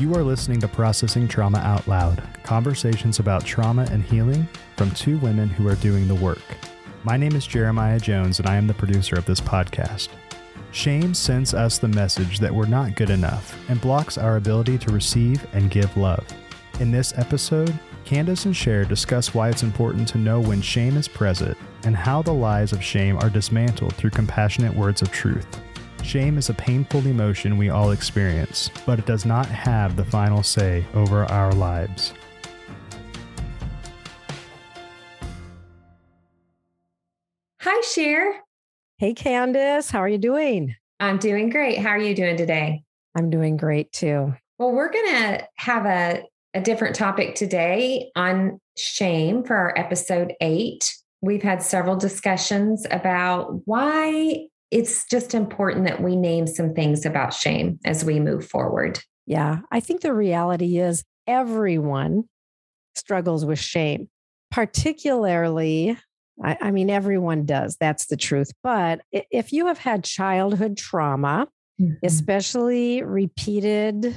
You 0.00 0.14
are 0.14 0.24
listening 0.24 0.60
to 0.60 0.68
Processing 0.68 1.28
Trauma 1.28 1.58
Out 1.58 1.86
Loud 1.86 2.22
conversations 2.42 3.18
about 3.18 3.44
trauma 3.44 3.86
and 3.90 4.02
healing 4.02 4.48
from 4.78 4.90
two 4.92 5.18
women 5.18 5.50
who 5.50 5.68
are 5.68 5.74
doing 5.74 6.08
the 6.08 6.14
work. 6.14 6.42
My 7.04 7.18
name 7.18 7.36
is 7.36 7.46
Jeremiah 7.46 8.00
Jones, 8.00 8.38
and 8.38 8.48
I 8.48 8.56
am 8.56 8.66
the 8.66 8.72
producer 8.72 9.16
of 9.16 9.26
this 9.26 9.42
podcast. 9.42 10.08
Shame 10.72 11.12
sends 11.12 11.52
us 11.52 11.76
the 11.76 11.88
message 11.88 12.38
that 12.38 12.54
we're 12.54 12.64
not 12.64 12.96
good 12.96 13.10
enough 13.10 13.54
and 13.68 13.78
blocks 13.78 14.16
our 14.16 14.38
ability 14.38 14.78
to 14.78 14.90
receive 14.90 15.46
and 15.52 15.70
give 15.70 15.94
love. 15.98 16.26
In 16.80 16.90
this 16.90 17.12
episode, 17.18 17.78
Candace 18.06 18.46
and 18.46 18.56
Cher 18.56 18.86
discuss 18.86 19.34
why 19.34 19.50
it's 19.50 19.62
important 19.62 20.08
to 20.08 20.18
know 20.18 20.40
when 20.40 20.62
shame 20.62 20.96
is 20.96 21.08
present 21.08 21.58
and 21.84 21.94
how 21.94 22.22
the 22.22 22.32
lies 22.32 22.72
of 22.72 22.82
shame 22.82 23.18
are 23.18 23.28
dismantled 23.28 23.94
through 23.96 24.10
compassionate 24.10 24.74
words 24.74 25.02
of 25.02 25.12
truth. 25.12 25.60
Shame 26.02 26.38
is 26.38 26.48
a 26.48 26.54
painful 26.54 27.06
emotion 27.06 27.56
we 27.56 27.70
all 27.70 27.92
experience, 27.92 28.70
but 28.84 28.98
it 28.98 29.06
does 29.06 29.24
not 29.24 29.46
have 29.46 29.94
the 29.96 30.04
final 30.04 30.42
say 30.42 30.84
over 30.94 31.24
our 31.26 31.52
lives. 31.52 32.12
Hi, 37.60 37.80
Cher. 37.82 38.40
Hey, 38.98 39.14
Candace. 39.14 39.90
How 39.90 40.00
are 40.00 40.08
you 40.08 40.18
doing? 40.18 40.74
I'm 40.98 41.18
doing 41.18 41.48
great. 41.48 41.78
How 41.78 41.90
are 41.90 41.98
you 41.98 42.14
doing 42.14 42.36
today? 42.36 42.82
I'm 43.16 43.30
doing 43.30 43.56
great 43.56 43.92
too. 43.92 44.34
Well, 44.58 44.72
we're 44.72 44.90
going 44.90 45.12
to 45.12 45.48
have 45.56 45.86
a, 45.86 46.24
a 46.54 46.60
different 46.60 46.96
topic 46.96 47.34
today 47.34 48.10
on 48.16 48.60
shame 48.76 49.44
for 49.44 49.56
our 49.56 49.78
episode 49.78 50.34
eight. 50.40 50.92
We've 51.22 51.42
had 51.42 51.62
several 51.62 51.96
discussions 51.96 52.86
about 52.90 53.66
why 53.66 54.46
it's 54.70 55.04
just 55.06 55.34
important 55.34 55.86
that 55.86 56.02
we 56.02 56.16
name 56.16 56.46
some 56.46 56.74
things 56.74 57.04
about 57.04 57.34
shame 57.34 57.78
as 57.84 58.04
we 58.04 58.20
move 58.20 58.46
forward. 58.46 59.00
Yeah, 59.26 59.60
I 59.70 59.80
think 59.80 60.00
the 60.00 60.14
reality 60.14 60.78
is 60.78 61.04
everyone 61.26 62.24
struggles 62.94 63.44
with 63.44 63.58
shame, 63.58 64.08
particularly. 64.50 65.98
I, 66.42 66.56
I 66.60 66.70
mean, 66.70 66.90
everyone 66.90 67.44
does. 67.44 67.76
That's 67.78 68.06
the 68.06 68.16
truth. 68.16 68.50
But 68.62 69.02
if 69.12 69.52
you 69.52 69.66
have 69.66 69.78
had 69.78 70.04
childhood 70.04 70.76
trauma, 70.76 71.48
mm-hmm. 71.80 71.94
especially 72.02 73.02
repeated 73.02 74.16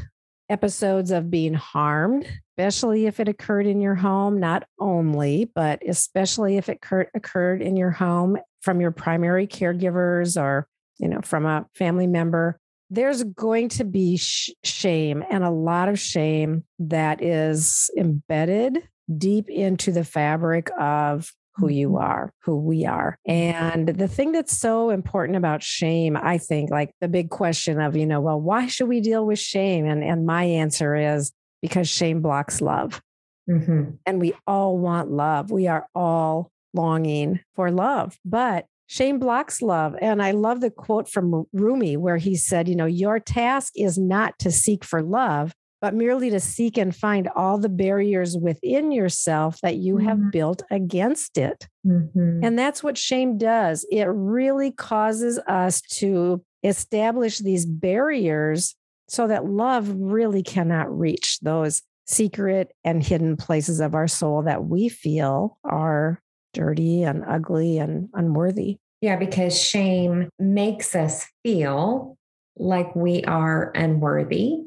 episodes 0.49 1.11
of 1.11 1.31
being 1.31 1.53
harmed, 1.53 2.27
especially 2.57 3.07
if 3.07 3.19
it 3.19 3.27
occurred 3.27 3.65
in 3.65 3.81
your 3.81 3.95
home, 3.95 4.39
not 4.39 4.63
only, 4.79 5.51
but 5.53 5.81
especially 5.87 6.57
if 6.57 6.69
it 6.69 6.77
occurred, 6.77 7.09
occurred 7.15 7.61
in 7.61 7.75
your 7.75 7.91
home 7.91 8.37
from 8.63 8.81
your 8.81 8.91
primary 8.91 9.45
caregivers 9.45 10.41
or, 10.41 10.67
you 10.97 11.07
know, 11.07 11.19
from 11.21 11.45
a 11.45 11.65
family 11.75 12.07
member, 12.07 12.57
there's 12.89 13.23
going 13.23 13.69
to 13.69 13.83
be 13.83 14.17
sh- 14.17 14.51
shame 14.63 15.23
and 15.29 15.43
a 15.43 15.49
lot 15.51 15.89
of 15.89 15.99
shame 15.99 16.63
that 16.79 17.23
is 17.23 17.91
embedded 17.97 18.77
deep 19.17 19.49
into 19.49 19.91
the 19.91 20.03
fabric 20.03 20.69
of 20.79 21.31
who 21.55 21.69
you 21.69 21.89
mm-hmm. 21.89 22.03
are, 22.03 22.33
who 22.43 22.57
we 22.57 22.85
are. 22.85 23.17
And 23.27 23.87
the 23.87 24.07
thing 24.07 24.31
that's 24.31 24.57
so 24.57 24.89
important 24.89 25.37
about 25.37 25.61
shame, 25.61 26.17
I 26.17 26.37
think, 26.37 26.71
like 26.71 26.91
the 26.99 27.07
big 27.07 27.29
question 27.29 27.79
of, 27.79 27.95
you 27.95 28.05
know, 28.05 28.21
well, 28.21 28.39
why 28.39 28.67
should 28.67 28.87
we 28.87 29.01
deal 29.01 29.25
with 29.25 29.39
shame? 29.39 29.85
And, 29.85 30.03
and 30.03 30.25
my 30.25 30.43
answer 30.43 30.95
is 30.95 31.31
because 31.61 31.89
shame 31.89 32.21
blocks 32.21 32.61
love. 32.61 33.01
Mm-hmm. 33.49 33.91
And 34.05 34.21
we 34.21 34.33
all 34.47 34.77
want 34.77 35.11
love. 35.11 35.51
We 35.51 35.67
are 35.67 35.87
all 35.93 36.51
longing 36.73 37.39
for 37.55 37.71
love, 37.71 38.17
but 38.25 38.65
shame 38.87 39.19
blocks 39.19 39.61
love. 39.61 39.95
And 40.01 40.21
I 40.21 40.31
love 40.31 40.61
the 40.61 40.69
quote 40.69 41.09
from 41.09 41.45
Rumi 41.53 41.97
where 41.97 42.17
he 42.17 42.35
said, 42.35 42.67
you 42.67 42.75
know, 42.75 42.85
your 42.85 43.19
task 43.19 43.73
is 43.75 43.97
not 43.97 44.37
to 44.39 44.51
seek 44.51 44.83
for 44.83 45.01
love, 45.01 45.53
but 45.81 45.93
merely 45.93 46.29
to 46.29 46.39
seek 46.39 46.77
and 46.77 46.95
find 46.95 47.27
all 47.35 47.57
the 47.57 47.69
barriers 47.69 48.37
within 48.37 48.91
yourself 48.91 49.59
that 49.61 49.75
you 49.75 49.95
mm-hmm. 49.95 50.07
have 50.07 50.31
built 50.31 50.63
against 50.71 51.37
it. 51.37 51.67
Mm-hmm. 51.85 52.39
And 52.41 52.57
that's 52.57 52.81
what 52.81 52.97
shame 52.97 53.37
does. 53.37 53.85
It 53.91 54.05
really 54.05 54.71
causes 54.71 55.39
us 55.39 55.81
to 55.97 56.41
establish 56.63 57.39
these 57.39 57.65
barriers 57.65 58.75
so 59.09 59.27
that 59.27 59.45
love 59.45 59.93
really 59.93 60.41
cannot 60.41 60.97
reach 60.97 61.39
those 61.41 61.81
secret 62.05 62.71
and 62.85 63.03
hidden 63.03 63.35
places 63.35 63.79
of 63.79 63.93
our 63.93 64.07
soul 64.07 64.43
that 64.43 64.63
we 64.63 64.87
feel 64.87 65.57
are 65.63 66.22
dirty 66.53 67.03
and 67.03 67.23
ugly 67.27 67.79
and 67.79 68.09
unworthy. 68.13 68.77
Yeah, 69.01 69.17
because 69.17 69.59
shame 69.59 70.29
makes 70.39 70.95
us 70.95 71.27
feel 71.43 72.17
like 72.55 72.95
we 72.95 73.23
are 73.25 73.71
unworthy. 73.75 74.59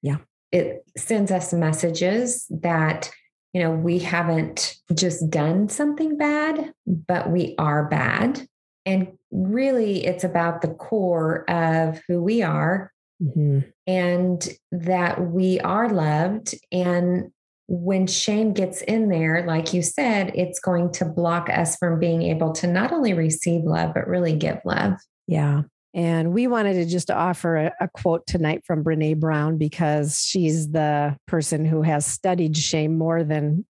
Yeah. 0.00 0.18
It 0.50 0.84
sends 0.96 1.30
us 1.30 1.52
messages 1.52 2.46
that, 2.50 3.10
you 3.52 3.62
know, 3.62 3.72
we 3.72 3.98
haven't 3.98 4.76
just 4.94 5.28
done 5.28 5.68
something 5.68 6.16
bad, 6.16 6.72
but 6.86 7.30
we 7.30 7.54
are 7.58 7.88
bad. 7.88 8.46
And 8.86 9.08
really, 9.30 10.04
it's 10.06 10.24
about 10.24 10.62
the 10.62 10.68
core 10.68 11.48
of 11.50 12.00
who 12.08 12.22
we 12.22 12.42
are 12.42 12.92
mm-hmm. 13.22 13.60
and 13.86 14.48
that 14.70 15.20
we 15.20 15.60
are 15.60 15.88
loved 15.88 16.54
and 16.70 17.30
when 17.68 18.06
shame 18.06 18.52
gets 18.52 18.82
in 18.82 19.08
there, 19.08 19.44
like 19.46 19.72
you 19.72 19.82
said, 19.82 20.32
it's 20.34 20.60
going 20.60 20.92
to 20.92 21.04
block 21.04 21.48
us 21.48 21.76
from 21.76 21.98
being 21.98 22.22
able 22.22 22.52
to 22.52 22.66
not 22.66 22.92
only 22.92 23.12
receive 23.12 23.62
love, 23.64 23.94
but 23.94 24.06
really 24.06 24.36
give 24.36 24.58
love. 24.64 24.94
Yeah. 25.26 25.62
And 25.94 26.32
we 26.32 26.46
wanted 26.46 26.74
to 26.74 26.86
just 26.86 27.10
offer 27.10 27.56
a, 27.56 27.72
a, 27.80 27.88
quote 27.88 28.26
tonight 28.26 28.62
from 28.66 28.82
Brene 28.82 29.20
Brown 29.20 29.58
because 29.58 30.24
she's 30.24 30.70
the 30.70 31.16
person 31.26 31.66
who 31.66 31.82
has 31.82 32.06
studied 32.06 32.56
shame 32.56 32.96
more 32.96 33.22
than 33.24 33.66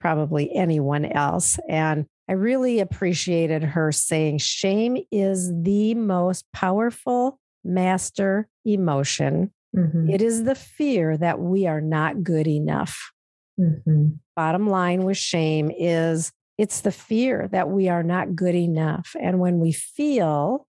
probably 0.00 0.54
anyone 0.54 1.04
else. 1.04 1.58
And 1.68 2.06
I 2.28 2.32
really 2.32 2.80
appreciated 2.80 3.62
her 3.62 3.92
saying 3.92 4.38
shame 4.38 4.98
is 5.12 5.52
the 5.62 5.94
most 5.94 6.44
powerful 6.52 7.38
master 7.62 8.48
emotion. 8.64 9.52
Mm-hmm. 9.76 10.10
It 10.10 10.22
is 10.22 10.44
the 10.44 10.54
fear 10.54 11.16
that 11.18 11.38
we 11.38 11.66
are 11.66 11.80
not 11.80 12.22
good 12.22 12.46
enough. 12.46 13.12
Mm-hmm. 13.58 14.08
Bottom 14.34 14.68
line 14.68 15.04
with 15.04 15.16
shame 15.16 15.70
is 15.76 16.32
it's 16.58 16.80
the 16.80 16.92
fear 16.92 17.48
that 17.52 17.68
we 17.68 17.88
are 17.88 18.02
not 18.02 18.34
good 18.34 18.54
enough. 18.54 19.14
And 19.20 19.40
when 19.40 19.60
we 19.60 19.72
feel 19.72 20.66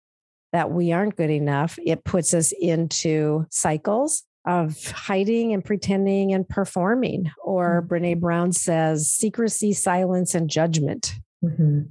that 0.53 0.71
we 0.71 0.93
aren't 0.93 1.17
good 1.17 1.31
enough, 1.31 1.79
it 1.85 2.05
puts 2.05 2.35
us 2.35 2.53
into 2.53 3.47
cycles 3.51 4.25
of 4.47 4.91
hiding 4.91 5.53
and 5.53 5.65
pretending 5.65 6.33
and 6.33 6.49
performing. 6.49 7.31
Or 7.43 7.83
mm-hmm. 7.83 7.93
Brene 7.93 8.21
Brown 8.21 8.53
says 8.53 9.11
secrecy, 9.11 9.73
silence, 9.73 10.35
and 10.35 10.51
judgment. 10.51 11.15
Mm-hmm. 11.45 11.83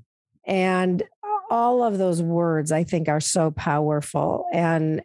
And 0.45 1.03
all 1.49 1.83
of 1.83 1.97
those 1.97 2.21
words, 2.21 2.71
I 2.71 2.83
think, 2.83 3.07
are 3.07 3.19
so 3.19 3.51
powerful. 3.51 4.45
And 4.53 5.01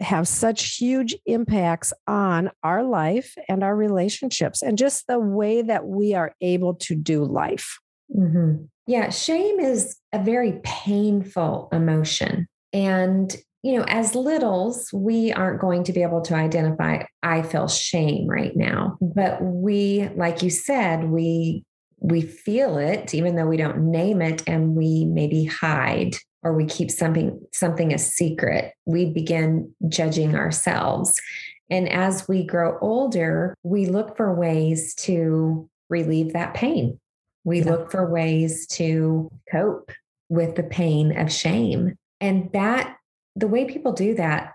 have 0.00 0.26
such 0.26 0.76
huge 0.76 1.14
impacts 1.26 1.92
on 2.06 2.50
our 2.62 2.82
life 2.82 3.34
and 3.48 3.62
our 3.62 3.76
relationships 3.76 4.62
and 4.62 4.78
just 4.78 5.06
the 5.06 5.18
way 5.18 5.62
that 5.62 5.86
we 5.86 6.14
are 6.14 6.34
able 6.40 6.74
to 6.74 6.94
do 6.94 7.24
life. 7.24 7.78
Mm-hmm. 8.16 8.64
Yeah, 8.86 9.10
shame 9.10 9.60
is 9.60 9.96
a 10.12 10.22
very 10.22 10.60
painful 10.64 11.68
emotion. 11.72 12.48
And, 12.72 13.34
you 13.62 13.76
know, 13.76 13.84
as 13.84 14.14
littles, 14.14 14.90
we 14.92 15.32
aren't 15.32 15.60
going 15.60 15.84
to 15.84 15.92
be 15.92 16.02
able 16.02 16.22
to 16.22 16.34
identify, 16.34 17.04
I 17.22 17.42
feel 17.42 17.68
shame 17.68 18.26
right 18.26 18.56
now. 18.56 18.96
But 19.00 19.42
we, 19.42 20.08
like 20.16 20.42
you 20.42 20.50
said, 20.50 21.10
we 21.10 21.64
we 22.02 22.22
feel 22.22 22.78
it 22.78 23.14
even 23.14 23.36
though 23.36 23.46
we 23.46 23.58
don't 23.58 23.90
name 23.90 24.22
it 24.22 24.42
and 24.46 24.74
we 24.74 25.04
maybe 25.04 25.44
hide 25.44 26.16
or 26.42 26.52
we 26.54 26.64
keep 26.64 26.90
something 26.90 27.40
something 27.52 27.92
a 27.92 27.98
secret 27.98 28.74
we 28.86 29.06
begin 29.06 29.72
judging 29.88 30.34
ourselves. 30.34 31.20
And 31.68 31.88
as 31.88 32.26
we 32.28 32.44
grow 32.44 32.78
older 32.80 33.54
we 33.62 33.86
look 33.86 34.16
for 34.16 34.34
ways 34.34 34.94
to 34.96 35.68
relieve 35.88 36.32
that 36.32 36.54
pain. 36.54 36.98
We 37.44 37.60
yeah. 37.60 37.70
look 37.70 37.90
for 37.90 38.08
ways 38.08 38.66
to 38.68 39.30
cope 39.50 39.90
with 40.28 40.54
the 40.54 40.62
pain 40.62 41.18
of 41.18 41.32
shame. 41.32 41.96
And 42.20 42.50
that 42.52 42.96
the 43.36 43.48
way 43.48 43.64
people 43.64 43.92
do 43.92 44.14
that 44.14 44.52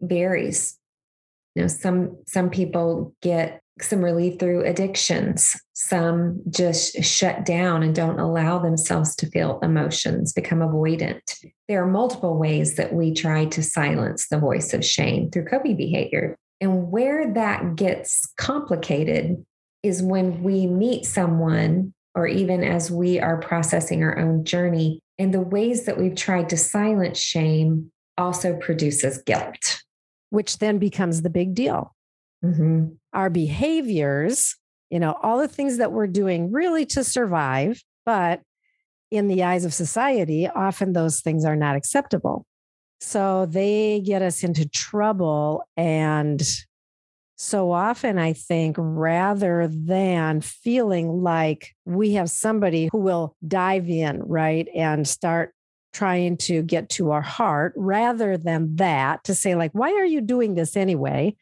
varies. 0.00 0.78
You 1.54 1.62
know 1.62 1.68
some 1.68 2.18
some 2.26 2.50
people 2.50 3.14
get 3.20 3.60
some 3.82 4.02
relief 4.02 4.38
through 4.38 4.64
addictions. 4.64 5.56
Some 5.74 6.42
just 6.50 7.02
shut 7.02 7.44
down 7.44 7.82
and 7.82 7.94
don't 7.94 8.18
allow 8.18 8.58
themselves 8.58 9.14
to 9.16 9.26
feel 9.26 9.58
emotions, 9.62 10.32
become 10.32 10.58
avoidant. 10.58 11.20
There 11.68 11.82
are 11.82 11.90
multiple 11.90 12.38
ways 12.38 12.76
that 12.76 12.92
we 12.92 13.12
try 13.12 13.46
to 13.46 13.62
silence 13.62 14.28
the 14.28 14.38
voice 14.38 14.74
of 14.74 14.84
shame 14.84 15.30
through 15.30 15.46
coping 15.46 15.76
behavior. 15.76 16.36
And 16.60 16.90
where 16.90 17.32
that 17.32 17.76
gets 17.76 18.30
complicated 18.36 19.44
is 19.82 20.02
when 20.02 20.42
we 20.42 20.66
meet 20.66 21.06
someone, 21.06 21.94
or 22.14 22.26
even 22.26 22.62
as 22.62 22.90
we 22.90 23.18
are 23.18 23.40
processing 23.40 24.02
our 24.02 24.18
own 24.18 24.44
journey, 24.44 25.00
and 25.18 25.32
the 25.32 25.40
ways 25.40 25.86
that 25.86 25.98
we've 25.98 26.14
tried 26.14 26.48
to 26.50 26.56
silence 26.56 27.18
shame 27.18 27.90
also 28.18 28.56
produces 28.56 29.18
guilt. 29.18 29.82
Which 30.28 30.58
then 30.58 30.78
becomes 30.78 31.22
the 31.22 31.30
big 31.30 31.54
deal. 31.54 31.94
Mm-hmm 32.44 32.96
our 33.12 33.30
behaviors, 33.30 34.56
you 34.90 34.98
know, 34.98 35.16
all 35.22 35.38
the 35.38 35.48
things 35.48 35.78
that 35.78 35.92
we're 35.92 36.06
doing 36.06 36.52
really 36.52 36.86
to 36.86 37.04
survive, 37.04 37.82
but 38.04 38.40
in 39.10 39.28
the 39.28 39.42
eyes 39.42 39.64
of 39.64 39.74
society, 39.74 40.48
often 40.48 40.92
those 40.92 41.20
things 41.20 41.44
are 41.44 41.56
not 41.56 41.76
acceptable. 41.76 42.46
So 43.00 43.46
they 43.46 44.00
get 44.04 44.22
us 44.22 44.44
into 44.44 44.68
trouble. 44.68 45.64
And 45.76 46.42
so 47.36 47.72
often, 47.72 48.18
I 48.18 48.34
think, 48.34 48.76
rather 48.78 49.66
than 49.66 50.42
feeling 50.42 51.22
like 51.22 51.74
we 51.86 52.12
have 52.12 52.30
somebody 52.30 52.90
who 52.92 52.98
will 52.98 53.34
dive 53.48 53.88
in, 53.88 54.22
right, 54.22 54.68
and 54.74 55.08
start 55.08 55.54
trying 55.92 56.36
to 56.36 56.62
get 56.62 56.90
to 56.90 57.10
our 57.10 57.22
heart, 57.22 57.72
rather 57.76 58.36
than 58.36 58.76
that, 58.76 59.24
to 59.24 59.34
say, 59.34 59.54
like, 59.54 59.72
why 59.72 59.90
are 59.92 60.04
you 60.04 60.20
doing 60.20 60.54
this 60.54 60.76
anyway? 60.76 61.34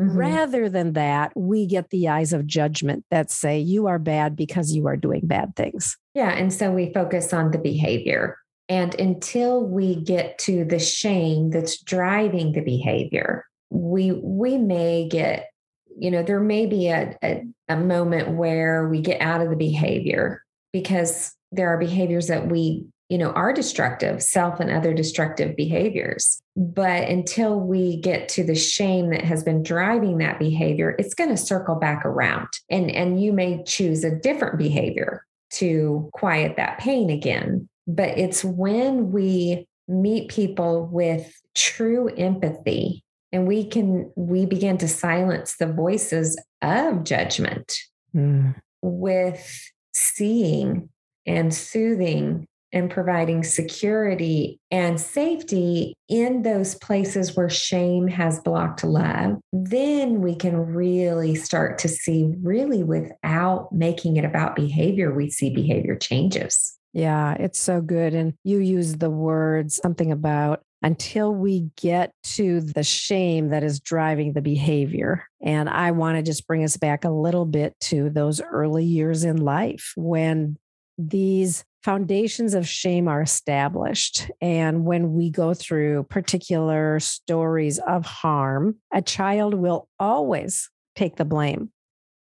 Mm-hmm. 0.00 0.18
Rather 0.18 0.68
than 0.68 0.92
that, 0.92 1.32
we 1.34 1.66
get 1.66 1.90
the 1.90 2.08
eyes 2.08 2.32
of 2.32 2.46
judgment 2.46 3.04
that 3.10 3.30
say 3.30 3.58
you 3.58 3.86
are 3.86 3.98
bad 3.98 4.36
because 4.36 4.72
you 4.72 4.86
are 4.86 4.96
doing 4.96 5.22
bad 5.24 5.56
things. 5.56 5.96
Yeah. 6.14 6.30
And 6.30 6.52
so 6.52 6.70
we 6.70 6.92
focus 6.92 7.32
on 7.32 7.50
the 7.50 7.58
behavior. 7.58 8.38
And 8.68 8.94
until 9.00 9.64
we 9.64 9.94
get 9.94 10.38
to 10.40 10.64
the 10.64 10.78
shame 10.78 11.50
that's 11.50 11.80
driving 11.80 12.52
the 12.52 12.62
behavior, 12.62 13.46
we 13.70 14.12
we 14.12 14.58
may 14.58 15.08
get, 15.08 15.48
you 15.96 16.10
know, 16.10 16.22
there 16.22 16.40
may 16.40 16.66
be 16.66 16.88
a, 16.88 17.16
a, 17.22 17.42
a 17.68 17.76
moment 17.76 18.36
where 18.36 18.88
we 18.88 19.00
get 19.00 19.20
out 19.20 19.40
of 19.40 19.50
the 19.50 19.56
behavior 19.56 20.42
because 20.72 21.32
there 21.52 21.68
are 21.68 21.78
behaviors 21.78 22.26
that 22.26 22.48
we 22.48 22.86
you 23.08 23.18
know, 23.18 23.30
are 23.30 23.52
destructive, 23.52 24.22
self 24.22 24.58
and 24.58 24.70
other 24.70 24.92
destructive 24.92 25.56
behaviors. 25.56 26.42
But 26.56 27.08
until 27.08 27.60
we 27.60 28.00
get 28.00 28.28
to 28.30 28.44
the 28.44 28.54
shame 28.54 29.10
that 29.10 29.22
has 29.22 29.44
been 29.44 29.62
driving 29.62 30.18
that 30.18 30.38
behavior, 30.38 30.96
it's 30.98 31.14
going 31.14 31.30
to 31.30 31.36
circle 31.36 31.76
back 31.76 32.04
around. 32.04 32.48
And, 32.68 32.90
and 32.90 33.22
you 33.22 33.32
may 33.32 33.62
choose 33.64 34.02
a 34.02 34.16
different 34.16 34.58
behavior 34.58 35.24
to 35.52 36.10
quiet 36.12 36.56
that 36.56 36.78
pain 36.78 37.10
again. 37.10 37.68
But 37.86 38.18
it's 38.18 38.44
when 38.44 39.12
we 39.12 39.68
meet 39.86 40.28
people 40.28 40.86
with 40.86 41.32
true 41.54 42.08
empathy 42.08 43.04
and 43.32 43.46
we 43.46 43.64
can 43.64 44.10
we 44.16 44.46
begin 44.46 44.78
to 44.78 44.88
silence 44.88 45.56
the 45.56 45.72
voices 45.72 46.40
of 46.62 47.04
judgment 47.04 47.76
mm. 48.14 48.54
with 48.82 49.70
seeing 49.94 50.88
and 51.26 51.54
soothing 51.54 52.46
and 52.72 52.90
providing 52.90 53.42
security 53.42 54.58
and 54.70 55.00
safety 55.00 55.94
in 56.08 56.42
those 56.42 56.74
places 56.76 57.36
where 57.36 57.48
shame 57.48 58.08
has 58.08 58.40
blocked 58.40 58.84
love, 58.84 59.38
then 59.52 60.20
we 60.20 60.34
can 60.34 60.56
really 60.56 61.34
start 61.34 61.78
to 61.78 61.88
see, 61.88 62.32
really 62.42 62.82
without 62.82 63.72
making 63.72 64.16
it 64.16 64.24
about 64.24 64.56
behavior, 64.56 65.14
we 65.14 65.30
see 65.30 65.50
behavior 65.50 65.96
changes. 65.96 66.76
Yeah, 66.92 67.34
it's 67.34 67.60
so 67.60 67.80
good. 67.80 68.14
And 68.14 68.34
you 68.42 68.58
use 68.58 68.96
the 68.96 69.10
words 69.10 69.78
something 69.82 70.10
about 70.10 70.62
until 70.82 71.34
we 71.34 71.70
get 71.76 72.12
to 72.22 72.60
the 72.60 72.82
shame 72.82 73.48
that 73.48 73.62
is 73.62 73.80
driving 73.80 74.32
the 74.32 74.42
behavior. 74.42 75.24
And 75.42 75.68
I 75.68 75.90
want 75.90 76.16
to 76.16 76.22
just 76.22 76.46
bring 76.46 76.64
us 76.64 76.76
back 76.76 77.04
a 77.04 77.10
little 77.10 77.44
bit 77.44 77.74
to 77.82 78.08
those 78.08 78.40
early 78.40 78.84
years 78.84 79.24
in 79.24 79.38
life 79.38 79.92
when 79.96 80.56
these 80.98 81.64
foundations 81.86 82.52
of 82.52 82.66
shame 82.66 83.06
are 83.06 83.22
established. 83.22 84.28
And 84.40 84.84
when 84.84 85.14
we 85.14 85.30
go 85.30 85.54
through 85.54 86.02
particular 86.10 86.98
stories 86.98 87.78
of 87.78 88.04
harm, 88.04 88.74
a 88.92 89.00
child 89.00 89.54
will 89.54 89.88
always 90.00 90.68
take 90.96 91.14
the 91.14 91.24
blame. 91.24 91.70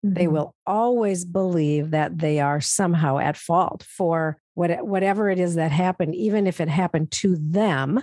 Mm-hmm. 0.05 0.13
They 0.13 0.27
will 0.27 0.55
always 0.65 1.25
believe 1.25 1.91
that 1.91 2.19
they 2.19 2.39
are 2.39 2.61
somehow 2.61 3.17
at 3.17 3.35
fault 3.35 3.83
for 3.83 4.37
what, 4.53 4.87
whatever 4.87 5.29
it 5.29 5.39
is 5.39 5.55
that 5.55 5.73
happened, 5.73 6.15
even 6.15 6.47
if 6.47 6.61
it 6.61 6.69
happened 6.69 7.11
to 7.11 7.35
them. 7.37 8.01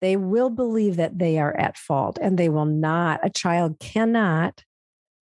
They 0.00 0.16
will 0.16 0.48
believe 0.48 0.96
that 0.96 1.18
they 1.18 1.38
are 1.38 1.54
at 1.58 1.76
fault 1.76 2.18
and 2.22 2.38
they 2.38 2.48
will 2.48 2.64
not, 2.64 3.20
a 3.22 3.28
child 3.28 3.78
cannot 3.80 4.64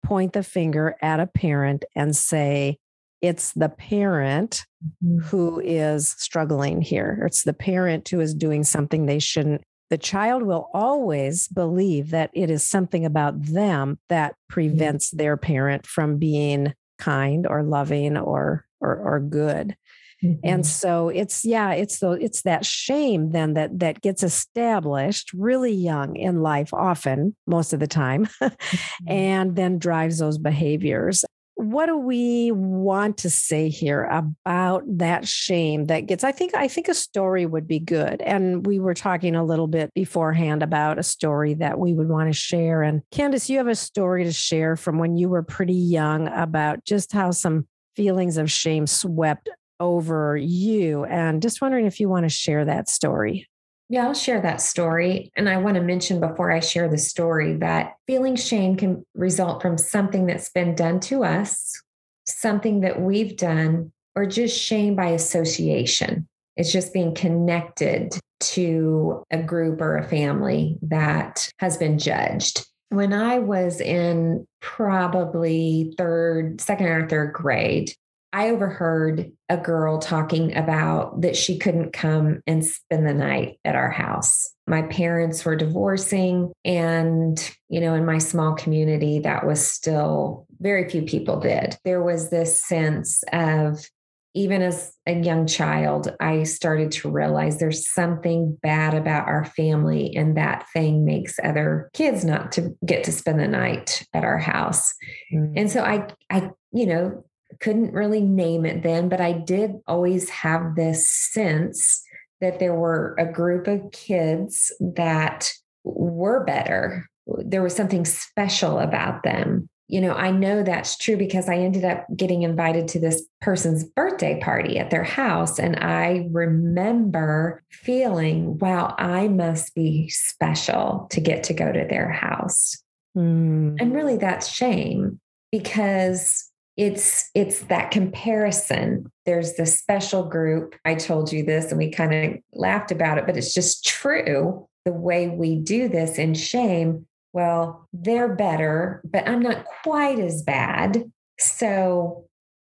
point 0.02 0.32
the 0.32 0.42
finger 0.42 0.96
at 1.02 1.20
a 1.20 1.26
parent 1.26 1.84
and 1.94 2.16
say, 2.16 2.78
it's 3.22 3.52
the 3.52 3.68
parent 3.68 4.66
mm-hmm. 4.84 5.20
who 5.26 5.60
is 5.60 6.08
struggling 6.18 6.82
here. 6.82 7.22
It's 7.24 7.44
the 7.44 7.54
parent 7.54 8.08
who 8.08 8.20
is 8.20 8.34
doing 8.34 8.64
something 8.64 9.06
they 9.06 9.20
shouldn't. 9.20 9.62
The 9.90 9.98
child 9.98 10.42
will 10.42 10.68
always 10.74 11.48
believe 11.48 12.10
that 12.10 12.30
it 12.34 12.50
is 12.50 12.66
something 12.66 13.06
about 13.06 13.40
them 13.40 13.98
that 14.08 14.34
prevents 14.48 15.10
their 15.10 15.36
parent 15.36 15.86
from 15.86 16.18
being 16.18 16.74
kind 16.98 17.46
or 17.46 17.62
loving 17.62 18.16
or 18.16 18.66
or, 18.80 18.96
or 18.96 19.20
good. 19.20 19.76
Mm-hmm. 20.24 20.40
And 20.44 20.66
so 20.66 21.08
it's 21.08 21.44
yeah, 21.44 21.72
it's 21.72 21.98
the 21.98 22.12
it's 22.12 22.42
that 22.42 22.64
shame 22.64 23.30
then 23.30 23.54
that 23.54 23.78
that 23.80 24.00
gets 24.00 24.22
established 24.22 25.32
really 25.34 25.72
young 25.72 26.16
in 26.16 26.42
life, 26.42 26.72
often 26.72 27.36
most 27.46 27.72
of 27.72 27.80
the 27.80 27.86
time, 27.86 28.26
mm-hmm. 28.42 29.08
and 29.08 29.56
then 29.56 29.78
drives 29.78 30.18
those 30.18 30.38
behaviors 30.38 31.24
what 31.62 31.86
do 31.86 31.96
we 31.96 32.50
want 32.52 33.18
to 33.18 33.30
say 33.30 33.68
here 33.68 34.04
about 34.04 34.82
that 34.86 35.26
shame 35.26 35.86
that 35.86 36.06
gets 36.06 36.24
i 36.24 36.32
think 36.32 36.54
i 36.54 36.68
think 36.68 36.88
a 36.88 36.94
story 36.94 37.46
would 37.46 37.68
be 37.68 37.78
good. 37.78 38.22
And 38.22 38.66
we 38.66 38.78
were 38.78 38.94
talking 38.94 39.34
a 39.34 39.44
little 39.44 39.66
bit 39.66 39.92
beforehand 39.94 40.62
about 40.62 40.98
a 40.98 41.02
story 41.02 41.54
that 41.54 41.78
we 41.78 41.92
would 41.92 42.08
want 42.08 42.28
to 42.28 42.38
share. 42.38 42.82
And 42.82 43.02
candace 43.10 43.50
you 43.50 43.58
have 43.58 43.68
a 43.68 43.74
story 43.74 44.24
to 44.24 44.32
share 44.32 44.76
from 44.76 44.98
when 44.98 45.16
you 45.16 45.28
were 45.28 45.42
pretty 45.42 45.74
young 45.74 46.28
about 46.28 46.84
just 46.84 47.12
how 47.12 47.30
some 47.30 47.66
feelings 47.96 48.38
of 48.38 48.50
shame 48.50 48.86
swept 48.86 49.48
over 49.80 50.36
you. 50.36 51.04
And 51.04 51.42
just 51.42 51.60
wondering 51.60 51.86
if 51.86 52.00
you 52.00 52.08
want 52.08 52.24
to 52.24 52.30
share 52.30 52.64
that 52.64 52.88
story 52.88 53.48
yeah, 53.92 54.06
I'll 54.06 54.14
share 54.14 54.40
that 54.40 54.62
story. 54.62 55.30
And 55.36 55.50
I 55.50 55.58
want 55.58 55.74
to 55.74 55.82
mention 55.82 56.18
before 56.18 56.50
I 56.50 56.60
share 56.60 56.88
the 56.88 56.96
story 56.96 57.56
that 57.56 57.96
feeling 58.06 58.36
shame 58.36 58.74
can 58.74 59.04
result 59.14 59.60
from 59.60 59.76
something 59.76 60.24
that's 60.24 60.48
been 60.48 60.74
done 60.74 60.98
to 61.00 61.24
us, 61.24 61.78
something 62.24 62.80
that 62.80 63.02
we've 63.02 63.36
done, 63.36 63.92
or 64.16 64.24
just 64.24 64.58
shame 64.58 64.96
by 64.96 65.08
association. 65.08 66.26
It's 66.56 66.72
just 66.72 66.94
being 66.94 67.14
connected 67.14 68.18
to 68.40 69.24
a 69.30 69.42
group 69.42 69.82
or 69.82 69.98
a 69.98 70.08
family 70.08 70.78
that 70.80 71.50
has 71.58 71.76
been 71.76 71.98
judged. 71.98 72.66
When 72.88 73.12
I 73.12 73.40
was 73.40 73.78
in 73.78 74.46
probably 74.62 75.92
third, 75.98 76.62
second 76.62 76.86
or 76.86 77.06
third 77.06 77.34
grade, 77.34 77.92
I 78.32 78.48
overheard 78.50 79.30
a 79.48 79.58
girl 79.58 79.98
talking 79.98 80.56
about 80.56 81.20
that 81.20 81.36
she 81.36 81.58
couldn't 81.58 81.92
come 81.92 82.42
and 82.46 82.64
spend 82.64 83.06
the 83.06 83.12
night 83.12 83.58
at 83.64 83.74
our 83.74 83.90
house. 83.90 84.54
My 84.66 84.82
parents 84.82 85.44
were 85.44 85.56
divorcing, 85.56 86.52
and, 86.64 87.38
you 87.68 87.80
know, 87.80 87.94
in 87.94 88.06
my 88.06 88.18
small 88.18 88.54
community, 88.54 89.18
that 89.18 89.46
was 89.46 89.66
still 89.66 90.46
very 90.60 90.88
few 90.88 91.02
people 91.02 91.40
did. 91.40 91.76
There 91.84 92.02
was 92.02 92.30
this 92.30 92.64
sense 92.64 93.22
of, 93.32 93.86
even 94.34 94.62
as 94.62 94.94
a 95.06 95.12
young 95.12 95.46
child, 95.46 96.10
I 96.18 96.44
started 96.44 96.90
to 96.92 97.10
realize 97.10 97.58
there's 97.58 97.92
something 97.92 98.56
bad 98.62 98.94
about 98.94 99.28
our 99.28 99.44
family, 99.44 100.16
and 100.16 100.38
that 100.38 100.64
thing 100.72 101.04
makes 101.04 101.38
other 101.44 101.90
kids 101.92 102.24
not 102.24 102.50
to 102.52 102.74
get 102.86 103.04
to 103.04 103.12
spend 103.12 103.40
the 103.40 103.48
night 103.48 104.06
at 104.14 104.24
our 104.24 104.38
house. 104.38 104.94
Mm. 105.34 105.52
And 105.54 105.70
so 105.70 105.82
I, 105.82 106.06
I, 106.30 106.48
you 106.72 106.86
know, 106.86 107.24
couldn't 107.62 107.94
really 107.94 108.20
name 108.20 108.66
it 108.66 108.82
then, 108.82 109.08
but 109.08 109.20
I 109.20 109.32
did 109.32 109.72
always 109.86 110.28
have 110.28 110.74
this 110.74 111.08
sense 111.08 112.02
that 112.40 112.58
there 112.58 112.74
were 112.74 113.14
a 113.18 113.24
group 113.24 113.68
of 113.68 113.92
kids 113.92 114.72
that 114.80 115.52
were 115.84 116.44
better. 116.44 117.08
There 117.26 117.62
was 117.62 117.74
something 117.74 118.04
special 118.04 118.80
about 118.80 119.22
them. 119.22 119.68
You 119.86 120.00
know, 120.00 120.12
I 120.12 120.30
know 120.30 120.62
that's 120.62 120.96
true 120.96 121.16
because 121.16 121.48
I 121.48 121.56
ended 121.56 121.84
up 121.84 122.06
getting 122.16 122.42
invited 122.42 122.88
to 122.88 123.00
this 123.00 123.24
person's 123.40 123.84
birthday 123.84 124.40
party 124.40 124.78
at 124.78 124.90
their 124.90 125.04
house. 125.04 125.58
And 125.58 125.76
I 125.76 126.28
remember 126.32 127.62
feeling, 127.70 128.58
wow, 128.58 128.94
I 128.98 129.28
must 129.28 129.74
be 129.74 130.08
special 130.08 131.06
to 131.10 131.20
get 131.20 131.44
to 131.44 131.54
go 131.54 131.70
to 131.70 131.86
their 131.88 132.10
house. 132.10 132.82
Mm. 133.16 133.76
And 133.80 133.94
really, 133.94 134.16
that's 134.16 134.48
shame 134.48 135.20
because 135.52 136.50
it's 136.76 137.30
it's 137.34 137.60
that 137.64 137.90
comparison. 137.90 139.10
There's 139.26 139.54
the 139.54 139.66
special 139.66 140.24
group 140.24 140.74
i 140.84 140.94
told 140.94 141.32
you 141.32 141.44
this 141.44 141.70
and 141.70 141.78
we 141.78 141.90
kind 141.90 142.14
of 142.14 142.40
laughed 142.54 142.90
about 142.90 143.18
it 143.18 143.26
but 143.26 143.36
it's 143.36 143.54
just 143.54 143.84
true 143.84 144.66
the 144.84 144.92
way 144.92 145.28
we 145.28 145.56
do 145.56 145.88
this 145.88 146.18
in 146.18 146.34
shame. 146.34 147.06
Well 147.32 147.88
they're 147.92 148.34
better 148.34 149.02
but 149.04 149.28
i'm 149.28 149.40
not 149.40 149.64
quite 149.82 150.18
as 150.18 150.42
bad. 150.42 151.10
So 151.38 152.26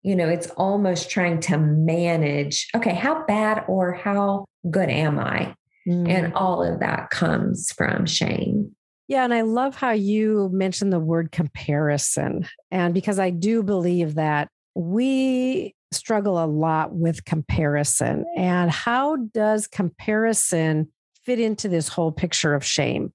you 0.03 0.15
know 0.15 0.29
it's 0.29 0.51
almost 0.51 1.11
trying 1.11 1.41
to 1.41 1.59
manage 1.59 2.69
okay 2.75 2.95
how 2.95 3.25
bad 3.27 3.65
or 3.69 3.93
how 3.93 4.45
good 4.71 4.91
am 4.91 5.19
i? 5.19 5.55
Mm. 5.87 6.07
and 6.07 6.35
all 6.35 6.63
of 6.63 6.81
that 6.81 7.09
comes 7.09 7.73
from 7.73 8.05
shame 8.05 8.77
Yeah. 9.09 9.25
And 9.25 9.33
I 9.33 9.41
love 9.41 9.75
how 9.75 9.91
you 9.91 10.51
mentioned 10.53 10.93
the 10.93 11.01
word 11.01 11.33
comparison. 11.33 12.47
And 12.71 12.93
because 12.93 13.19
I 13.19 13.31
do 13.31 13.63
believe 13.63 14.15
that 14.17 14.49
we 14.75 15.75
struggle 15.93 16.43
a 16.43 16.47
lot 16.47 16.95
with 16.95 17.25
comparison. 17.25 18.25
And 18.37 18.71
how 18.71 19.17
does 19.17 19.67
comparison 19.67 20.89
fit 21.25 21.41
into 21.41 21.69
this 21.69 21.89
whole 21.89 22.13
picture 22.13 22.55
of 22.55 22.65
shame? 22.65 23.13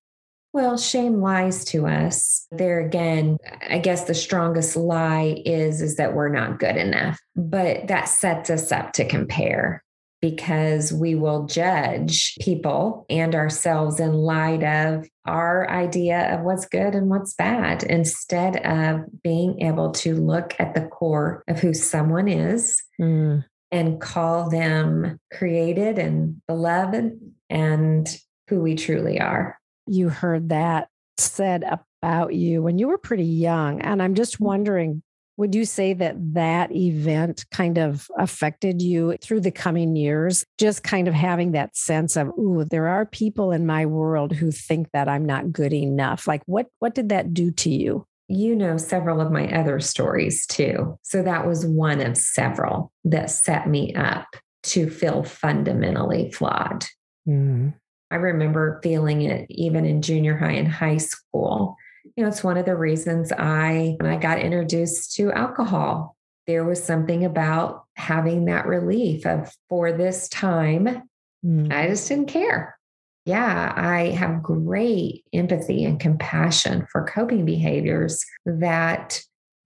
Well, 0.52 0.78
shame 0.78 1.20
lies 1.20 1.66
to 1.66 1.88
us. 1.88 2.46
There 2.52 2.80
again, 2.80 3.38
I 3.68 3.80
guess 3.80 4.06
the 4.06 4.14
strongest 4.14 4.76
lie 4.76 5.42
is 5.46 5.82
is 5.82 5.96
that 5.96 6.14
we're 6.14 6.30
not 6.30 6.60
good 6.60 6.78
enough. 6.78 7.20
But 7.36 7.88
that 7.88 8.06
sets 8.06 8.52
us 8.52 8.72
up 8.72 8.94
to 8.94 9.08
compare 9.08 9.84
because 10.24 10.94
we 10.94 11.16
will 11.16 11.46
judge 11.48 12.38
people 12.40 13.06
and 13.10 13.36
ourselves 13.36 14.00
in 14.00 14.14
light 14.14 14.64
of 14.64 15.06
our 15.26 15.70
idea 15.70 16.34
of 16.34 16.46
what's 16.46 16.66
good 16.66 16.96
and 16.96 17.10
what's 17.10 17.34
bad 17.34 17.84
instead 17.84 18.56
of 18.66 19.02
being 19.22 19.62
able 19.62 19.92
to 19.92 20.16
look 20.16 20.54
at 20.60 20.74
the 20.76 20.88
core 20.88 21.44
of 21.50 21.60
who 21.60 21.74
someone 21.74 22.30
is 22.30 22.82
mm. 23.02 23.44
and 23.70 24.00
call 24.00 24.50
them 24.50 25.20
created 25.34 26.00
and 26.00 26.42
beloved 26.48 27.20
and 27.50 28.18
who 28.48 28.62
we 28.62 28.76
truly 28.76 29.20
are 29.20 29.60
you 29.88 30.08
heard 30.08 30.48
that 30.48 30.88
said 31.18 31.64
about 32.02 32.34
you 32.34 32.62
when 32.62 32.80
you 32.80 32.88
were 32.88 32.98
pretty 32.98 33.26
young. 33.26 33.82
And 33.82 34.02
I'm 34.02 34.16
just 34.16 34.36
mm-hmm. 34.36 34.46
wondering, 34.46 35.04
would 35.38 35.56
you 35.56 35.66
say 35.66 35.94
that 35.94 36.16
that 36.34 36.72
event 36.72 37.46
kind 37.52 37.78
of 37.78 38.08
affected 38.18 38.82
you 38.82 39.18
through 39.22 39.42
the 39.42 39.52
coming 39.52 39.96
years? 39.96 40.46
Just 40.60 40.84
kind 40.84 41.08
of 41.08 41.14
having 41.14 41.54
that 41.54 41.76
sense 41.76 42.16
of, 42.16 42.28
ooh, 42.38 42.66
there 42.70 42.88
are 42.88 43.06
people 43.06 43.52
in 43.52 43.66
my 43.66 43.86
world 43.86 44.34
who 44.34 44.52
think 44.52 44.90
that 44.94 45.08
I'm 45.08 45.26
not 45.26 45.52
good 45.52 45.74
enough. 45.74 46.28
Like, 46.28 46.44
what 46.46 46.68
what 46.80 46.94
did 46.94 47.10
that 47.10 47.34
do 47.34 47.52
to 47.52 47.70
you? 47.70 48.06
You 48.28 48.56
know 48.56 48.78
several 48.78 49.22
of 49.22 49.32
my 49.32 49.52
other 49.52 49.80
stories 49.80 50.46
too. 50.46 50.98
So 51.02 51.24
that 51.24 51.46
was 51.48 51.66
one 51.66 52.02
of 52.02 52.18
several 52.18 52.92
that 53.04 53.30
set 53.30 53.68
me 53.68 53.94
up 53.96 54.28
to 54.64 54.90
feel 54.90 55.24
fundamentally 55.24 56.32
flawed. 56.32 56.86
Mm. 57.28 57.74
I 58.12 58.16
remember 58.16 58.80
feeling 58.84 59.24
it 59.24 59.48
even 59.50 59.86
in 59.86 60.02
junior 60.02 60.38
high 60.38 60.52
and 60.52 60.68
high 60.68 60.98
school. 60.98 61.76
You 62.04 62.24
know, 62.24 62.30
it's 62.30 62.44
one 62.44 62.58
of 62.58 62.66
the 62.66 62.76
reasons 62.76 63.32
I, 63.32 63.96
when 64.00 64.12
I 64.12 64.18
got 64.18 64.40
introduced 64.40 65.16
to 65.16 65.32
alcohol, 65.32 66.16
there 66.48 66.66
was 66.66 66.84
something 66.84 67.24
about 67.24 67.86
having 67.96 68.46
that 68.46 68.66
relief 68.66 69.26
of 69.26 69.52
for 69.70 69.92
this 69.92 70.28
time, 70.30 71.04
mm. 71.46 71.72
I 71.72 71.88
just 71.88 72.08
didn't 72.08 72.28
care. 72.28 72.78
Yeah, 73.26 73.74
I 73.76 74.10
have 74.10 74.44
great 74.44 75.24
empathy 75.32 75.86
and 75.86 76.00
compassion 76.00 76.86
for 76.92 77.06
coping 77.06 77.46
behaviors 77.46 78.24
that 78.46 79.22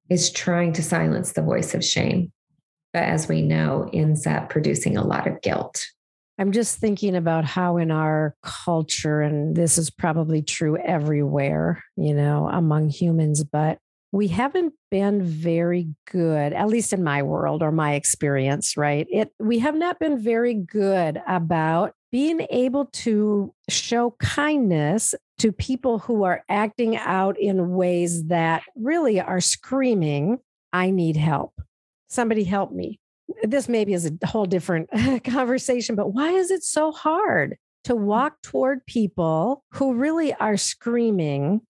is 0.09 0.29
trying 0.31 0.73
to 0.73 0.83
silence 0.83 1.33
the 1.33 1.41
voice 1.41 1.73
of 1.73 1.83
shame. 1.83 2.31
But 2.93 3.03
as 3.03 3.27
we 3.27 3.41
know, 3.41 3.89
ends 3.91 4.27
up 4.27 4.49
producing 4.49 4.95
a 4.95 5.03
lot 5.03 5.27
of 5.27 5.41
guilt. 5.41 5.83
I'm 6.39 6.51
just 6.51 6.77
thinking 6.77 7.15
about 7.15 7.45
how 7.45 7.77
in 7.77 7.89
our 7.89 8.35
culture, 8.43 9.21
and 9.21 9.55
this 9.55 9.77
is 9.77 9.89
probably 9.89 10.41
true 10.41 10.77
everywhere, 10.77 11.83
you 11.95 12.13
know, 12.13 12.47
among 12.47 12.89
humans, 12.89 13.43
but 13.43 13.79
we 14.11 14.27
haven't 14.27 14.73
been 14.89 15.23
very 15.23 15.89
good, 16.09 16.53
at 16.53 16.67
least 16.67 16.93
in 16.93 17.03
my 17.03 17.23
world 17.23 17.61
or 17.61 17.71
my 17.71 17.95
experience, 17.95 18.77
right? 18.77 19.07
It 19.09 19.31
we 19.39 19.59
have 19.59 19.75
not 19.75 19.99
been 19.99 20.17
very 20.19 20.53
good 20.53 21.21
about 21.27 21.93
being 22.11 22.45
able 22.49 22.85
to 22.85 23.53
show 23.67 24.15
kindness 24.19 25.13
to 25.39 25.51
people 25.51 25.99
who 25.99 26.23
are 26.23 26.43
acting 26.47 26.95
out 26.95 27.37
in 27.37 27.71
ways 27.71 28.25
that 28.27 28.63
really 28.75 29.19
are 29.19 29.41
screaming, 29.41 30.39
I 30.71 30.89
need 30.91 31.17
help. 31.17 31.53
Somebody 32.07 32.45
help 32.45 32.71
me 32.71 32.99
this 33.43 33.69
maybe 33.69 33.93
is 33.93 34.11
a 34.21 34.27
whole 34.27 34.45
different 34.45 34.89
conversation, 35.23 35.95
but 35.95 36.13
why 36.13 36.31
is 36.31 36.51
it 36.51 36.63
so 36.63 36.91
hard 36.91 37.57
to 37.85 37.93
mm. 37.93 37.99
walk 37.99 38.41
toward 38.41 38.85
people 38.85 39.63
who 39.73 39.95
really 39.95 40.33
are 40.33 40.57
screaming, 40.57 41.61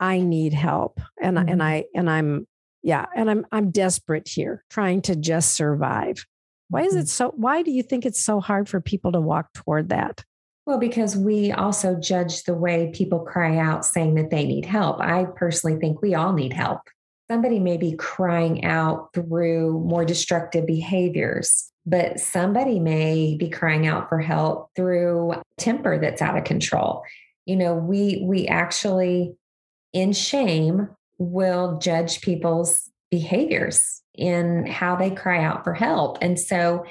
I 0.00 0.20
need 0.20 0.54
help. 0.54 1.00
And, 1.20 1.36
mm-hmm. 1.36 1.48
and 1.48 1.62
I, 1.62 1.84
and 1.94 2.10
I'm, 2.10 2.46
yeah, 2.82 3.06
and 3.14 3.30
I'm, 3.30 3.46
I'm 3.50 3.70
desperate 3.70 4.28
here 4.28 4.64
trying 4.70 5.02
to 5.02 5.16
just 5.16 5.54
survive. 5.54 6.24
Why 6.68 6.82
is 6.82 6.94
it 6.94 7.00
mm-hmm. 7.00 7.06
so, 7.06 7.32
why 7.36 7.62
do 7.62 7.70
you 7.70 7.82
think 7.82 8.04
it's 8.06 8.22
so 8.22 8.40
hard 8.40 8.68
for 8.68 8.80
people 8.80 9.12
to 9.12 9.20
walk 9.20 9.52
toward 9.54 9.88
that? 9.90 10.24
Well, 10.66 10.78
because 10.78 11.16
we 11.16 11.52
also 11.52 11.94
judge 11.94 12.44
the 12.44 12.54
way 12.54 12.90
people 12.94 13.20
cry 13.20 13.58
out 13.58 13.84
saying 13.84 14.14
that 14.14 14.30
they 14.30 14.46
need 14.46 14.64
help. 14.64 15.00
I 15.00 15.26
personally 15.36 15.78
think 15.78 16.00
we 16.00 16.14
all 16.14 16.32
need 16.32 16.54
help 16.54 16.80
somebody 17.30 17.58
may 17.58 17.76
be 17.76 17.92
crying 17.92 18.64
out 18.64 19.12
through 19.14 19.80
more 19.80 20.04
destructive 20.04 20.66
behaviors, 20.66 21.70
but 21.86 22.20
somebody 22.20 22.78
may 22.78 23.36
be 23.38 23.48
crying 23.48 23.86
out 23.86 24.08
for 24.08 24.20
help 24.20 24.70
through 24.76 25.34
temper 25.58 25.98
that's 25.98 26.22
out 26.22 26.36
of 26.36 26.44
control. 26.44 27.02
You 27.46 27.56
know, 27.56 27.74
we 27.74 28.24
we 28.26 28.46
actually 28.46 29.34
in 29.92 30.12
shame 30.12 30.88
will 31.18 31.78
judge 31.78 32.20
people's 32.20 32.90
behaviors 33.10 34.02
in 34.14 34.66
how 34.66 34.96
they 34.96 35.10
cry 35.10 35.42
out 35.42 35.64
for 35.64 35.74
help. 35.74 36.18
And 36.20 36.38
so 36.38 36.84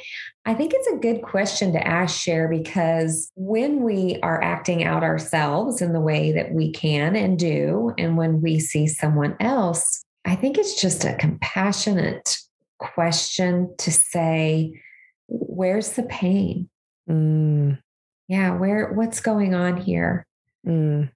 I 0.46 0.54
think 0.54 0.74
it's 0.76 0.88
a 0.88 0.98
good 0.98 1.22
question 1.22 1.72
to 1.74 1.88
ask 1.88 2.18
Cher 2.18 2.50
because 2.50 3.32
when 3.36 3.82
we 3.82 4.20
are 4.24 4.42
acting 4.44 4.84
out 4.84 5.04
ourselves 5.04 5.82
in 5.82 5.94
the 5.94 6.02
way 6.02 6.34
that 6.34 6.52
we 6.54 6.72
can 6.72 7.16
and 7.16 7.40
do, 7.40 7.94
and 7.98 8.18
when 8.18 8.42
we 8.42 8.60
see 8.60 8.88
someone 8.88 9.36
else 9.40 10.03
I 10.26 10.36
think 10.36 10.58
it's 10.58 10.80
just 10.82 11.04
a 11.04 11.16
compassionate 11.16 12.38
question 12.80 13.74
to 13.78 13.92
say, 13.92 14.82
where's 15.28 15.92
the 15.92 16.04
pain? 16.04 16.70
Mm. 17.10 17.80
Yeah, 18.28 18.58
where 18.58 18.94
what's 18.94 19.20
going 19.20 19.54
on 19.54 19.78
here? 19.78 20.26
Mm. 20.66 21.12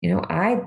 You 0.00 0.14
know, 0.14 0.22
I 0.28 0.62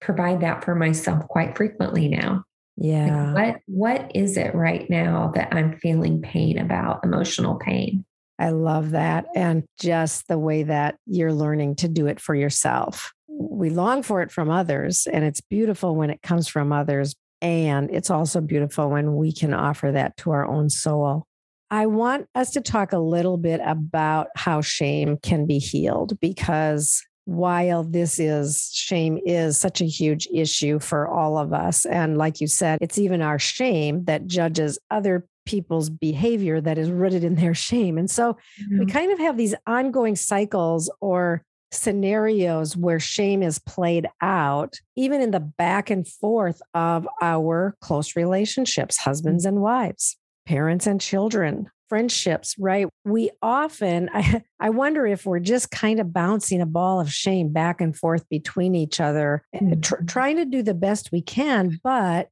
provide 0.00 0.40
that 0.40 0.64
for 0.64 0.74
myself 0.74 1.26
quite 1.28 1.56
frequently 1.56 2.08
now. 2.08 2.44
Yeah. 2.76 3.32
Like 3.32 3.62
what 3.66 3.92
what 3.92 4.12
is 4.14 4.36
it 4.36 4.54
right 4.54 4.88
now 4.88 5.32
that 5.34 5.52
I'm 5.52 5.78
feeling 5.78 6.22
pain 6.22 6.58
about, 6.58 7.04
emotional 7.04 7.56
pain? 7.56 8.04
I 8.38 8.50
love 8.50 8.90
that. 8.90 9.26
And 9.36 9.64
just 9.78 10.26
the 10.26 10.38
way 10.38 10.64
that 10.64 10.96
you're 11.06 11.32
learning 11.32 11.76
to 11.76 11.88
do 11.88 12.06
it 12.06 12.18
for 12.18 12.34
yourself 12.34 13.12
we 13.38 13.70
long 13.70 14.02
for 14.02 14.22
it 14.22 14.30
from 14.30 14.50
others 14.50 15.06
and 15.10 15.24
it's 15.24 15.40
beautiful 15.40 15.94
when 15.94 16.10
it 16.10 16.22
comes 16.22 16.48
from 16.48 16.72
others 16.72 17.14
and 17.40 17.90
it's 17.90 18.10
also 18.10 18.40
beautiful 18.40 18.90
when 18.90 19.16
we 19.16 19.32
can 19.32 19.52
offer 19.54 19.90
that 19.92 20.16
to 20.16 20.30
our 20.30 20.46
own 20.46 20.68
soul 20.68 21.26
i 21.70 21.86
want 21.86 22.26
us 22.34 22.50
to 22.50 22.60
talk 22.60 22.92
a 22.92 22.98
little 22.98 23.36
bit 23.36 23.60
about 23.64 24.28
how 24.36 24.60
shame 24.60 25.16
can 25.22 25.46
be 25.46 25.58
healed 25.58 26.18
because 26.20 27.02
while 27.24 27.84
this 27.84 28.18
is 28.18 28.70
shame 28.72 29.18
is 29.24 29.56
such 29.56 29.80
a 29.80 29.86
huge 29.86 30.26
issue 30.32 30.78
for 30.78 31.08
all 31.08 31.38
of 31.38 31.52
us 31.52 31.86
and 31.86 32.18
like 32.18 32.40
you 32.40 32.46
said 32.46 32.78
it's 32.80 32.98
even 32.98 33.22
our 33.22 33.38
shame 33.38 34.04
that 34.04 34.26
judges 34.26 34.78
other 34.90 35.26
people's 35.44 35.88
behavior 35.88 36.60
that 36.60 36.78
is 36.78 36.90
rooted 36.90 37.24
in 37.24 37.36
their 37.36 37.54
shame 37.54 37.96
and 37.96 38.10
so 38.10 38.34
mm-hmm. 38.60 38.80
we 38.80 38.86
kind 38.86 39.12
of 39.12 39.18
have 39.18 39.36
these 39.36 39.54
ongoing 39.66 40.16
cycles 40.16 40.90
or 41.00 41.44
scenarios 41.72 42.76
where 42.76 43.00
shame 43.00 43.42
is 43.42 43.58
played 43.58 44.06
out, 44.20 44.76
even 44.96 45.20
in 45.20 45.30
the 45.30 45.40
back 45.40 45.90
and 45.90 46.06
forth 46.06 46.60
of 46.74 47.08
our 47.20 47.76
close 47.80 48.14
relationships, 48.14 48.98
mm. 48.98 49.04
husbands 49.04 49.44
and 49.44 49.60
wives, 49.60 50.16
parents 50.46 50.86
and 50.86 51.00
children, 51.00 51.68
friendships, 51.88 52.54
right? 52.58 52.88
We 53.04 53.30
often, 53.42 54.10
I, 54.12 54.42
I 54.60 54.70
wonder 54.70 55.06
if 55.06 55.26
we're 55.26 55.40
just 55.40 55.70
kind 55.70 56.00
of 56.00 56.12
bouncing 56.12 56.60
a 56.60 56.66
ball 56.66 57.00
of 57.00 57.12
shame 57.12 57.52
back 57.52 57.80
and 57.80 57.96
forth 57.96 58.28
between 58.28 58.74
each 58.74 59.00
other, 59.00 59.44
mm-hmm. 59.54 59.80
tr- 59.80 59.96
mm. 59.96 60.08
trying 60.08 60.36
to 60.36 60.44
do 60.44 60.62
the 60.62 60.74
best 60.74 61.10
we 61.12 61.22
can, 61.22 61.80
but 61.82 62.28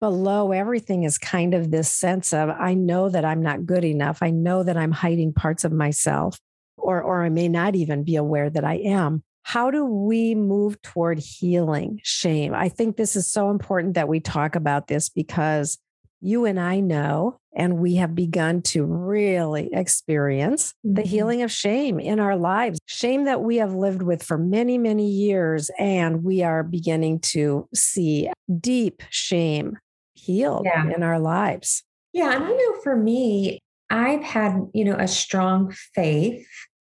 below 0.00 0.52
everything 0.52 1.04
is 1.04 1.16
kind 1.16 1.54
of 1.54 1.70
this 1.70 1.90
sense 1.90 2.34
of 2.34 2.50
I 2.50 2.74
know 2.74 3.08
that 3.08 3.24
I'm 3.24 3.42
not 3.42 3.64
good 3.64 3.84
enough. 3.84 4.18
I 4.20 4.30
know 4.30 4.62
that 4.62 4.76
I'm 4.76 4.92
hiding 4.92 5.32
parts 5.32 5.64
of 5.64 5.72
myself 5.72 6.38
or, 6.76 7.02
or 7.02 7.24
I 7.24 7.28
may 7.28 7.48
not 7.48 7.74
even 7.74 8.04
be 8.04 8.16
aware 8.16 8.50
that 8.50 8.64
I 8.64 8.74
am. 8.74 9.22
How 9.42 9.70
do 9.70 9.84
we 9.84 10.34
move 10.34 10.80
toward 10.82 11.18
healing 11.18 12.00
shame? 12.02 12.54
I 12.54 12.68
think 12.68 12.96
this 12.96 13.14
is 13.14 13.26
so 13.26 13.50
important 13.50 13.94
that 13.94 14.08
we 14.08 14.20
talk 14.20 14.56
about 14.56 14.86
this 14.86 15.10
because 15.10 15.78
you 16.24 16.46
and 16.46 16.58
I 16.58 16.80
know, 16.80 17.38
and 17.54 17.76
we 17.76 17.96
have 17.96 18.14
begun 18.14 18.62
to 18.62 18.82
really 18.82 19.68
experience 19.74 20.72
the 20.82 21.02
mm-hmm. 21.02 21.10
healing 21.10 21.42
of 21.42 21.52
shame 21.52 22.00
in 22.00 22.18
our 22.18 22.36
lives, 22.36 22.80
shame 22.86 23.24
that 23.26 23.42
we 23.42 23.56
have 23.56 23.74
lived 23.74 24.00
with 24.00 24.22
for 24.22 24.38
many, 24.38 24.78
many 24.78 25.06
years. 25.06 25.70
And 25.78 26.24
we 26.24 26.42
are 26.42 26.62
beginning 26.62 27.20
to 27.20 27.68
see 27.74 28.30
deep 28.58 29.02
shame 29.10 29.76
healed 30.14 30.64
yeah. 30.64 30.90
in 30.94 31.02
our 31.02 31.18
lives. 31.18 31.82
Yeah. 32.14 32.32
And 32.34 32.44
I 32.44 32.48
know 32.48 32.80
for 32.82 32.96
me, 32.96 33.60
I've 33.90 34.22
had, 34.22 34.56
you 34.72 34.84
know, 34.84 34.96
a 34.96 35.08
strong 35.08 35.72
faith 35.94 36.46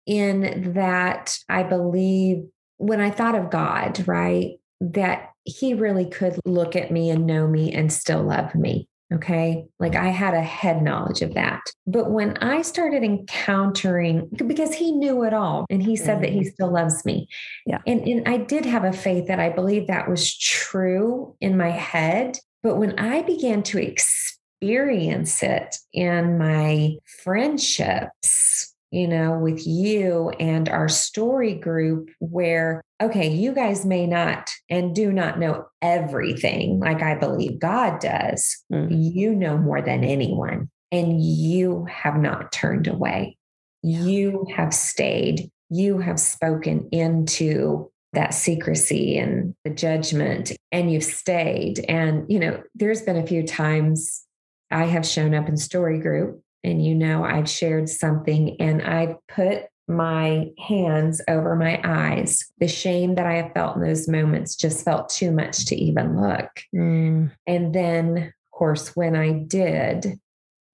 in 0.05 0.73
that 0.73 1.37
I 1.49 1.63
believe 1.63 2.45
when 2.77 3.01
I 3.01 3.09
thought 3.09 3.35
of 3.35 3.49
God, 3.49 4.07
right, 4.07 4.59
that 4.79 5.31
he 5.43 5.73
really 5.73 6.05
could 6.05 6.39
look 6.45 6.75
at 6.75 6.91
me 6.91 7.09
and 7.09 7.25
know 7.25 7.47
me 7.47 7.73
and 7.73 7.91
still 7.91 8.23
love 8.23 8.53
me. 8.55 8.87
Okay. 9.13 9.65
Like 9.79 9.95
I 9.95 10.09
had 10.09 10.33
a 10.33 10.41
head 10.41 10.81
knowledge 10.81 11.21
of 11.21 11.33
that. 11.35 11.61
But 11.85 12.11
when 12.11 12.35
I 12.37 12.61
started 12.61 13.03
encountering, 13.03 14.29
because 14.45 14.73
he 14.73 14.91
knew 14.91 15.23
it 15.23 15.33
all 15.33 15.65
and 15.69 15.81
he 15.81 15.95
said 15.95 16.15
mm-hmm. 16.15 16.21
that 16.23 16.33
he 16.33 16.39
mm-hmm. 16.41 16.49
still 16.49 16.73
loves 16.73 17.05
me. 17.05 17.29
Yeah. 17.65 17.79
And, 17.87 18.01
and 18.01 18.27
I 18.27 18.37
did 18.37 18.65
have 18.65 18.83
a 18.83 18.91
faith 18.91 19.27
that 19.27 19.39
I 19.39 19.49
believe 19.49 19.87
that 19.87 20.09
was 20.09 20.37
true 20.37 21.35
in 21.39 21.55
my 21.55 21.69
head. 21.69 22.37
But 22.63 22.75
when 22.75 22.99
I 22.99 23.21
began 23.21 23.63
to 23.63 23.77
experience 23.77 24.36
it 24.61 25.75
in 25.93 26.37
my 26.37 26.95
friendships, 27.23 28.73
you 28.91 29.07
know, 29.07 29.37
with 29.37 29.67
you 29.67 30.29
and 30.39 30.69
our 30.69 30.87
story 30.87 31.53
group, 31.53 32.09
where, 32.19 32.81
okay, 33.01 33.27
you 33.29 33.53
guys 33.53 33.85
may 33.85 34.07
not 34.07 34.49
and 34.69 34.95
do 34.95 35.11
not 35.11 35.39
know 35.39 35.65
everything 35.81 36.79
like 36.79 37.01
I 37.01 37.15
believe 37.15 37.59
God 37.59 37.99
does. 37.99 38.63
Mm. 38.71 39.13
You 39.13 39.35
know 39.35 39.57
more 39.57 39.81
than 39.81 40.03
anyone, 40.03 40.69
and 40.91 41.21
you 41.21 41.85
have 41.85 42.17
not 42.17 42.51
turned 42.51 42.87
away. 42.87 43.37
You 43.83 44.47
have 44.55 44.73
stayed. 44.73 45.51
You 45.69 45.99
have 45.99 46.19
spoken 46.19 46.87
into 46.91 47.91
that 48.13 48.33
secrecy 48.33 49.17
and 49.17 49.53
the 49.65 49.69
judgment, 49.69 50.53
and 50.71 50.91
you've 50.91 51.03
stayed. 51.03 51.83
And, 51.89 52.25
you 52.29 52.39
know, 52.39 52.63
there's 52.73 53.01
been 53.01 53.17
a 53.17 53.27
few 53.27 53.43
times 53.45 54.23
I 54.71 54.85
have 54.85 55.05
shown 55.05 55.33
up 55.33 55.47
in 55.47 55.57
story 55.57 55.99
group 55.99 56.41
and 56.63 56.83
you 56.83 56.95
know 56.95 57.23
I've 57.23 57.49
shared 57.49 57.89
something 57.89 58.59
and 58.59 58.81
I've 58.81 59.15
put 59.27 59.63
my 59.87 60.47
hands 60.59 61.21
over 61.29 61.55
my 61.55 61.79
eyes. 61.83 62.43
The 62.59 62.67
shame 62.67 63.15
that 63.15 63.25
I 63.25 63.35
have 63.35 63.53
felt 63.53 63.77
in 63.77 63.83
those 63.83 64.07
moments 64.07 64.55
just 64.55 64.83
felt 64.83 65.09
too 65.09 65.31
much 65.31 65.65
to 65.67 65.75
even 65.75 66.19
look. 66.19 66.49
Mm. 66.75 67.31
And 67.45 67.73
then, 67.73 68.17
of 68.17 68.51
course, 68.51 68.95
when 68.95 69.15
I 69.15 69.31
did, 69.31 70.19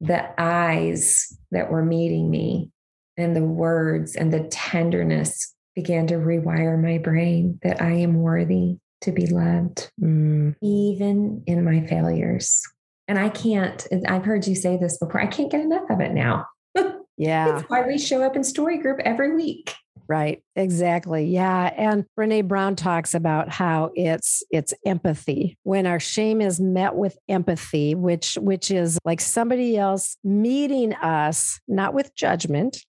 the 0.02 0.42
eyes 0.42 1.38
that 1.52 1.72
were 1.72 1.86
meeting 1.86 2.30
me 2.30 2.72
and 3.16 3.36
the 3.36 3.44
words 3.44 4.16
and 4.16 4.34
the 4.34 4.46
tenderness 4.46 5.54
began 5.76 6.08
to 6.08 6.16
rewire 6.16 6.82
my 6.82 6.98
brain 6.98 7.60
that 7.64 7.82
I 7.82 7.92
am 7.92 8.16
worthy 8.16 8.78
to 9.02 9.12
be 9.12 9.28
loved, 9.28 9.92
mm. 10.02 10.56
even 10.62 11.44
in 11.46 11.64
my 11.64 11.86
failures. 11.88 12.64
And 13.14 13.20
I 13.20 13.30
can't, 13.30 13.88
I've 14.08 14.26
heard 14.26 14.48
you 14.48 14.56
say 14.56 14.76
this 14.76 14.98
before, 14.98 15.22
I 15.22 15.28
can't 15.28 15.52
get 15.52 15.62
enough 15.62 15.88
of 15.92 16.02
it 16.02 16.14
now. 16.14 16.48
Yeah. 17.16 17.52
That's 17.52 17.70
why 17.70 17.86
we 17.86 18.00
show 18.00 18.24
up 18.24 18.36
in 18.36 18.44
story 18.44 18.80
group 18.80 19.00
every 19.06 19.36
week. 19.36 19.76
Right. 20.08 20.42
Exactly. 20.56 21.28
Yeah. 21.28 21.72
And 21.78 22.06
Brene 22.18 22.48
Brown 22.48 22.76
talks 22.76 23.14
about 23.14 23.50
how 23.50 23.92
it's 23.94 24.42
it's 24.50 24.74
empathy. 24.84 25.56
When 25.62 25.86
our 25.86 26.00
shame 26.00 26.42
is 26.42 26.60
met 26.60 26.96
with 26.96 27.16
empathy, 27.30 27.94
which 27.94 28.34
which 28.42 28.72
is 28.72 28.98
like 29.06 29.22
somebody 29.22 29.78
else 29.78 30.18
meeting 30.24 30.96
us, 30.96 31.60
not 31.68 31.94
with 31.94 32.16
judgment, 32.16 32.80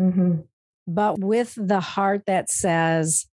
mm-hmm. 0.00 0.36
but 0.86 1.18
with 1.18 1.52
the 1.54 1.80
heart 1.80 2.22
that 2.26 2.50
says, 2.50 3.26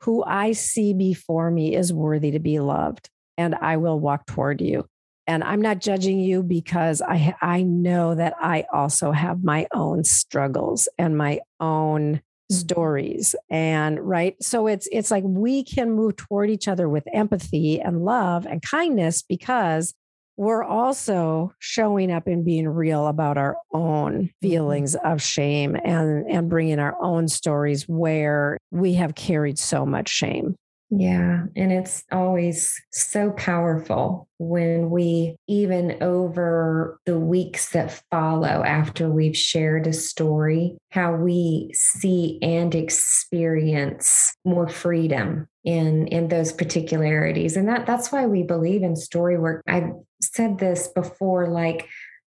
who 0.00 0.24
I 0.24 0.52
see 0.52 0.94
before 0.94 1.50
me 1.50 1.76
is 1.76 1.92
worthy 1.92 2.30
to 2.30 2.38
be 2.38 2.58
loved, 2.58 3.10
and 3.36 3.54
I 3.54 3.76
will 3.76 4.00
walk 4.00 4.24
toward 4.24 4.62
you 4.62 4.88
and 5.26 5.42
i'm 5.44 5.60
not 5.60 5.80
judging 5.80 6.18
you 6.18 6.42
because 6.42 7.02
i 7.02 7.34
i 7.40 7.62
know 7.62 8.14
that 8.14 8.34
i 8.40 8.64
also 8.72 9.12
have 9.12 9.44
my 9.44 9.66
own 9.72 10.04
struggles 10.04 10.88
and 10.98 11.16
my 11.16 11.40
own 11.60 12.14
mm-hmm. 12.14 12.54
stories 12.54 13.34
and 13.50 14.00
right 14.00 14.36
so 14.42 14.66
it's 14.66 14.88
it's 14.92 15.10
like 15.10 15.24
we 15.26 15.64
can 15.64 15.90
move 15.90 16.16
toward 16.16 16.50
each 16.50 16.68
other 16.68 16.88
with 16.88 17.04
empathy 17.12 17.80
and 17.80 18.04
love 18.04 18.46
and 18.46 18.62
kindness 18.62 19.22
because 19.22 19.94
we're 20.36 20.64
also 20.64 21.52
showing 21.60 22.10
up 22.10 22.26
and 22.26 22.44
being 22.44 22.68
real 22.68 23.06
about 23.06 23.38
our 23.38 23.56
own 23.72 24.14
mm-hmm. 24.14 24.26
feelings 24.42 24.94
of 24.96 25.22
shame 25.22 25.76
and 25.84 26.26
and 26.28 26.48
bringing 26.48 26.78
our 26.78 26.96
own 27.00 27.28
stories 27.28 27.84
where 27.88 28.58
we 28.70 28.94
have 28.94 29.14
carried 29.14 29.58
so 29.58 29.86
much 29.86 30.08
shame 30.08 30.56
yeah. 30.96 31.44
And 31.56 31.72
it's 31.72 32.04
always 32.12 32.80
so 32.90 33.30
powerful 33.32 34.28
when 34.38 34.90
we, 34.90 35.36
even 35.48 36.02
over 36.02 36.98
the 37.06 37.18
weeks 37.18 37.70
that 37.70 38.02
follow 38.10 38.62
after 38.64 39.10
we've 39.10 39.36
shared 39.36 39.86
a 39.86 39.92
story, 39.92 40.76
how 40.90 41.14
we 41.14 41.70
see 41.74 42.38
and 42.42 42.74
experience 42.74 44.34
more 44.44 44.68
freedom 44.68 45.48
in 45.64 46.06
in 46.08 46.28
those 46.28 46.52
particularities 46.52 47.56
and 47.56 47.68
that 47.68 47.86
that's 47.86 48.12
why 48.12 48.26
we 48.26 48.42
believe 48.42 48.82
in 48.82 48.94
story 48.94 49.38
work 49.38 49.62
i've 49.66 49.90
said 50.20 50.58
this 50.58 50.88
before 50.88 51.48
like 51.48 51.88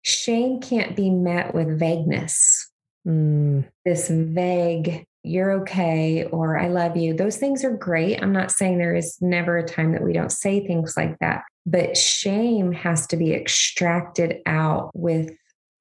shame 0.04 0.62
can't 0.62 0.96
be 0.96 1.10
met 1.10 1.54
with 1.54 1.80
vagueness 1.80 2.72
mm. 3.08 3.66
this 3.84 4.10
vague 4.10 5.06
you're 5.26 5.52
okay 5.52 6.26
or 6.26 6.58
I 6.58 6.68
love 6.68 6.96
you. 6.96 7.14
Those 7.14 7.38
things 7.38 7.64
are 7.64 7.76
great. 7.76 8.22
I'm 8.22 8.32
not 8.32 8.52
saying 8.52 8.78
there 8.78 8.96
is 8.96 9.18
never 9.22 9.58
a 9.58 9.68
time 9.68 9.92
that 9.94 10.04
we 10.04 10.14
don't 10.14 10.32
say 10.32 10.66
things 10.66 10.96
like 10.96 11.18
that, 11.20 11.44
but 11.66 11.98
shame 11.98 12.72
has 12.72 13.08
to 13.08 13.18
be 13.18 13.34
extracted 13.34 14.38
out 14.46 14.92
with 14.94 15.32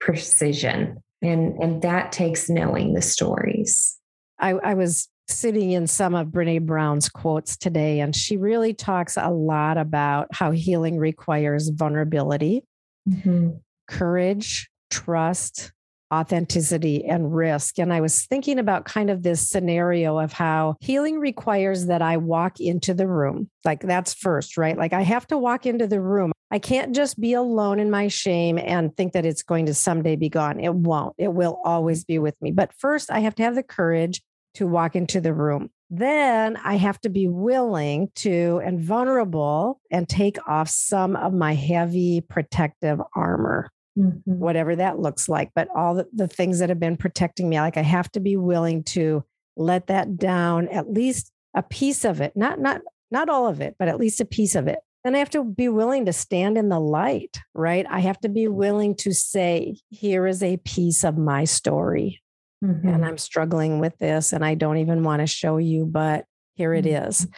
precision. 0.00 1.02
And, 1.22 1.56
and 1.62 1.82
that 1.82 2.12
takes 2.12 2.50
knowing 2.50 2.94
the 2.94 3.02
stories. 3.02 3.98
I, 4.38 4.50
I 4.50 4.74
was 4.74 5.08
sitting 5.28 5.70
in 5.72 5.86
some 5.86 6.14
of 6.14 6.28
Brene 6.28 6.66
Brown's 6.66 7.08
quotes 7.08 7.56
today, 7.56 8.00
and 8.00 8.14
she 8.14 8.36
really 8.36 8.74
talks 8.74 9.16
a 9.16 9.30
lot 9.30 9.78
about 9.78 10.28
how 10.32 10.50
healing 10.50 10.98
requires 10.98 11.68
vulnerability, 11.68 12.64
mm-hmm. 13.08 13.50
courage, 13.88 14.68
trust, 14.90 15.72
authenticity 16.20 17.04
and 17.04 17.34
risk. 17.34 17.78
And 17.78 17.92
I 17.92 18.00
was 18.00 18.24
thinking 18.26 18.58
about 18.58 18.84
kind 18.84 19.10
of 19.10 19.22
this 19.22 19.48
scenario 19.48 20.18
of 20.18 20.32
how 20.32 20.76
healing 20.80 21.18
requires 21.18 21.86
that 21.86 22.02
I 22.02 22.16
walk 22.16 22.60
into 22.60 22.94
the 22.94 23.06
room. 23.06 23.50
Like 23.64 23.80
that's 23.80 24.14
first, 24.14 24.56
right? 24.56 24.76
Like 24.76 24.92
I 24.92 25.02
have 25.02 25.26
to 25.28 25.38
walk 25.38 25.66
into 25.66 25.86
the 25.86 26.00
room. 26.00 26.32
I 26.50 26.58
can't 26.58 26.94
just 26.94 27.20
be 27.20 27.32
alone 27.32 27.80
in 27.80 27.90
my 27.90 28.08
shame 28.08 28.58
and 28.58 28.96
think 28.96 29.12
that 29.14 29.26
it's 29.26 29.42
going 29.42 29.66
to 29.66 29.74
someday 29.74 30.14
be 30.14 30.28
gone. 30.28 30.60
It 30.60 30.74
won't. 30.74 31.14
It 31.18 31.32
will 31.32 31.60
always 31.64 32.04
be 32.04 32.18
with 32.18 32.40
me. 32.40 32.52
But 32.52 32.72
first, 32.78 33.10
I 33.10 33.20
have 33.20 33.34
to 33.36 33.42
have 33.42 33.56
the 33.56 33.62
courage 33.62 34.22
to 34.54 34.66
walk 34.66 34.94
into 34.94 35.20
the 35.20 35.34
room. 35.34 35.70
Then 35.90 36.56
I 36.56 36.76
have 36.76 37.00
to 37.02 37.08
be 37.08 37.28
willing 37.28 38.10
to 38.16 38.60
and 38.64 38.80
vulnerable 38.80 39.80
and 39.90 40.08
take 40.08 40.38
off 40.48 40.68
some 40.68 41.16
of 41.16 41.32
my 41.32 41.54
heavy 41.54 42.20
protective 42.20 43.00
armor 43.14 43.70
mm-hmm. 43.98 44.18
whatever 44.24 44.76
that 44.76 44.98
looks 44.98 45.28
like. 45.28 45.50
But 45.54 45.68
all 45.74 45.94
the, 45.94 46.06
the 46.12 46.28
things 46.28 46.58
that 46.58 46.68
have 46.68 46.80
been 46.80 46.96
protecting 46.96 47.48
me, 47.48 47.60
like 47.60 47.76
I 47.76 47.82
have 47.82 48.10
to 48.12 48.20
be 48.20 48.36
willing 48.36 48.84
to 48.84 49.24
let 49.56 49.86
that 49.88 50.16
down, 50.16 50.68
at 50.68 50.90
least 50.90 51.30
a 51.54 51.62
piece 51.62 52.04
of 52.04 52.20
it, 52.20 52.36
not 52.36 52.60
not 52.60 52.80
not 53.10 53.28
all 53.28 53.46
of 53.46 53.60
it, 53.60 53.76
but 53.78 53.88
at 53.88 53.98
least 53.98 54.20
a 54.20 54.24
piece 54.24 54.54
of 54.54 54.66
it. 54.66 54.80
And 55.04 55.14
I 55.14 55.18
have 55.18 55.30
to 55.30 55.44
be 55.44 55.68
willing 55.68 56.06
to 56.06 56.12
stand 56.12 56.56
in 56.56 56.70
the 56.70 56.80
light, 56.80 57.38
right? 57.54 57.86
I 57.88 58.00
have 58.00 58.18
to 58.20 58.28
be 58.28 58.48
willing 58.48 58.96
to 58.96 59.12
say, 59.12 59.76
here 59.90 60.26
is 60.26 60.42
a 60.42 60.56
piece 60.56 61.04
of 61.04 61.18
my 61.18 61.44
story. 61.44 62.22
Mm-hmm. 62.64 62.88
And 62.88 63.04
I'm 63.04 63.18
struggling 63.18 63.80
with 63.80 63.96
this, 63.98 64.32
and 64.32 64.42
I 64.42 64.54
don't 64.54 64.78
even 64.78 65.02
want 65.02 65.20
to 65.20 65.26
show 65.26 65.58
you, 65.58 65.84
but 65.84 66.24
here 66.54 66.72
it 66.72 66.86
mm-hmm. 66.86 67.08
is. 67.08 67.28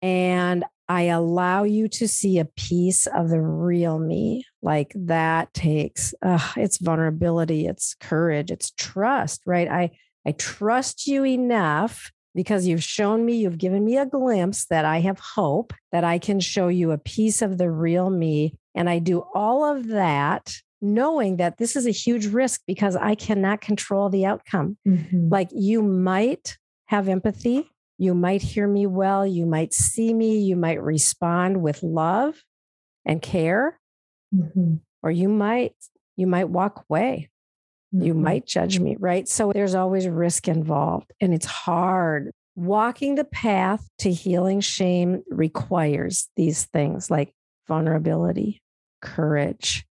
And 0.00 0.64
I 0.88 1.02
allow 1.02 1.64
you 1.64 1.88
to 1.88 2.06
see 2.06 2.38
a 2.38 2.44
piece 2.44 3.06
of 3.06 3.28
the 3.30 3.40
real 3.40 3.98
me. 3.98 4.44
Like 4.62 4.92
that 4.94 5.52
takes 5.54 6.14
uh, 6.22 6.52
it's 6.56 6.78
vulnerability, 6.78 7.66
it's 7.66 7.94
courage, 8.00 8.50
it's 8.50 8.70
trust, 8.72 9.42
right? 9.46 9.68
I 9.68 9.90
I 10.26 10.32
trust 10.32 11.06
you 11.06 11.24
enough 11.24 12.10
because 12.34 12.66
you've 12.66 12.82
shown 12.82 13.24
me, 13.24 13.36
you've 13.36 13.58
given 13.58 13.84
me 13.84 13.96
a 13.96 14.06
glimpse 14.06 14.66
that 14.66 14.84
I 14.84 15.00
have 15.00 15.18
hope 15.18 15.72
that 15.92 16.04
I 16.04 16.18
can 16.18 16.40
show 16.40 16.68
you 16.68 16.90
a 16.90 16.98
piece 16.98 17.42
of 17.42 17.58
the 17.58 17.70
real 17.70 18.10
me. 18.10 18.54
And 18.74 18.90
I 18.90 18.98
do 18.98 19.24
all 19.34 19.64
of 19.64 19.86
that 19.88 20.52
knowing 20.82 21.36
that 21.36 21.58
this 21.58 21.76
is 21.76 21.86
a 21.86 21.90
huge 21.90 22.26
risk 22.26 22.60
because 22.66 22.96
I 22.96 23.14
cannot 23.14 23.60
control 23.60 24.10
the 24.10 24.26
outcome. 24.26 24.76
Mm-hmm. 24.86 25.28
Like 25.30 25.48
you 25.52 25.80
might 25.80 26.58
have 26.86 27.08
empathy 27.08 27.70
you 27.98 28.14
might 28.14 28.42
hear 28.42 28.66
me 28.66 28.86
well. 28.86 29.26
You 29.26 29.46
might 29.46 29.72
see 29.72 30.12
me. 30.12 30.40
You 30.40 30.56
might 30.56 30.82
respond 30.82 31.62
with 31.62 31.82
love 31.82 32.42
and 33.04 33.22
care. 33.22 33.78
Mm-hmm. 34.34 34.76
Or 35.02 35.10
you 35.10 35.28
might, 35.28 35.74
you 36.16 36.26
might 36.26 36.48
walk 36.48 36.84
away. 36.88 37.30
Mm-hmm. 37.94 38.06
You 38.06 38.14
might 38.14 38.46
judge 38.46 38.80
me, 38.80 38.96
right? 38.98 39.28
So 39.28 39.52
there's 39.52 39.74
always 39.74 40.08
risk 40.08 40.48
involved 40.48 41.12
and 41.20 41.32
it's 41.32 41.46
hard. 41.46 42.30
Walking 42.56 43.16
the 43.16 43.24
path 43.24 43.86
to 43.98 44.10
healing 44.10 44.60
shame 44.60 45.22
requires 45.28 46.28
these 46.36 46.64
things 46.66 47.10
like 47.10 47.34
vulnerability, 47.68 48.62
courage, 49.00 49.84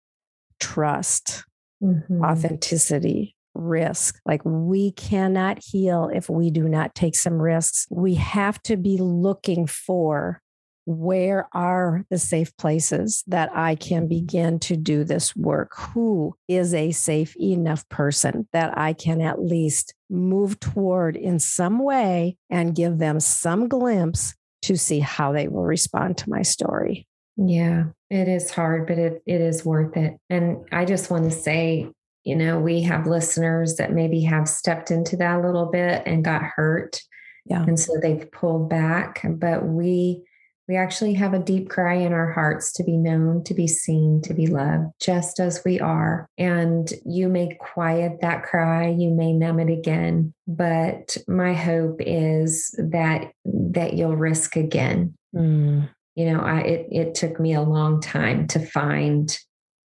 trust, 0.60 1.44
mm-hmm. 1.82 2.24
authenticity, 2.24 3.36
risk. 3.54 4.18
Like 4.24 4.42
we 4.44 4.92
cannot 4.92 5.62
heal 5.62 6.10
if 6.12 6.28
we 6.28 6.50
do 6.50 6.68
not 6.68 6.94
take 6.94 7.16
some 7.16 7.40
risks. 7.40 7.86
We 7.90 8.14
have 8.14 8.62
to 8.64 8.76
be 8.76 8.98
looking 8.98 9.66
for 9.66 10.42
where 10.84 11.48
are 11.52 12.04
the 12.10 12.18
safe 12.18 12.56
places 12.56 13.22
that 13.26 13.50
I 13.54 13.76
can 13.76 14.08
begin 14.08 14.58
to 14.60 14.76
do 14.76 15.04
this 15.04 15.34
work? 15.36 15.72
Who 15.76 16.34
is 16.48 16.74
a 16.74 16.92
safe 16.92 17.36
enough 17.36 17.88
person 17.88 18.48
that 18.52 18.76
I 18.76 18.92
can 18.92 19.20
at 19.20 19.40
least 19.40 19.94
move 20.10 20.58
toward 20.58 21.16
in 21.16 21.38
some 21.38 21.78
way 21.78 22.36
and 22.50 22.74
give 22.74 22.98
them 22.98 23.20
some 23.20 23.68
glimpse 23.68 24.34
to 24.62 24.76
see 24.76 25.00
how 25.00 25.32
they 25.32 25.48
will 25.48 25.64
respond 25.64 26.18
to 26.18 26.30
my 26.30 26.42
story? 26.42 27.06
Yeah, 27.36 27.84
it 28.10 28.28
is 28.28 28.50
hard, 28.50 28.86
but 28.86 28.98
it, 28.98 29.22
it 29.26 29.40
is 29.40 29.64
worth 29.64 29.96
it. 29.96 30.18
And 30.28 30.64
I 30.70 30.84
just 30.84 31.10
want 31.10 31.24
to 31.24 31.30
say, 31.30 31.90
you 32.24 32.36
know, 32.36 32.58
we 32.58 32.82
have 32.82 33.06
listeners 33.06 33.76
that 33.76 33.92
maybe 33.92 34.20
have 34.22 34.48
stepped 34.48 34.90
into 34.90 35.16
that 35.16 35.40
a 35.40 35.46
little 35.46 35.66
bit 35.66 36.02
and 36.06 36.24
got 36.24 36.42
hurt. 36.42 37.00
Yeah. 37.46 37.62
And 37.62 37.78
so 37.78 37.98
they've 38.00 38.30
pulled 38.30 38.70
back, 38.70 39.22
but 39.24 39.66
we 39.66 40.22
we 40.68 40.76
actually 40.76 41.14
have 41.14 41.34
a 41.34 41.40
deep 41.40 41.68
cry 41.68 41.94
in 41.94 42.12
our 42.12 42.30
hearts 42.30 42.72
to 42.74 42.84
be 42.84 42.96
known, 42.96 43.42
to 43.44 43.52
be 43.52 43.66
seen, 43.66 44.22
to 44.22 44.32
be 44.32 44.46
loved, 44.46 44.92
just 45.00 45.40
as 45.40 45.60
we 45.64 45.80
are. 45.80 46.28
And 46.38 46.90
you 47.04 47.28
may 47.28 47.56
quiet 47.60 48.20
that 48.20 48.44
cry, 48.44 48.88
you 48.88 49.10
may 49.10 49.32
numb 49.32 49.58
it 49.58 49.70
again, 49.70 50.32
but 50.46 51.16
my 51.26 51.52
hope 51.52 51.96
is 52.00 52.74
that 52.78 53.32
that 53.44 53.94
you'll 53.94 54.16
risk 54.16 54.56
again. 54.56 55.14
Mm. 55.34 55.88
You 56.14 56.32
know, 56.32 56.40
I 56.40 56.60
it 56.60 56.86
it 56.92 57.14
took 57.16 57.40
me 57.40 57.54
a 57.54 57.62
long 57.62 58.00
time 58.00 58.46
to 58.48 58.64
find 58.64 59.36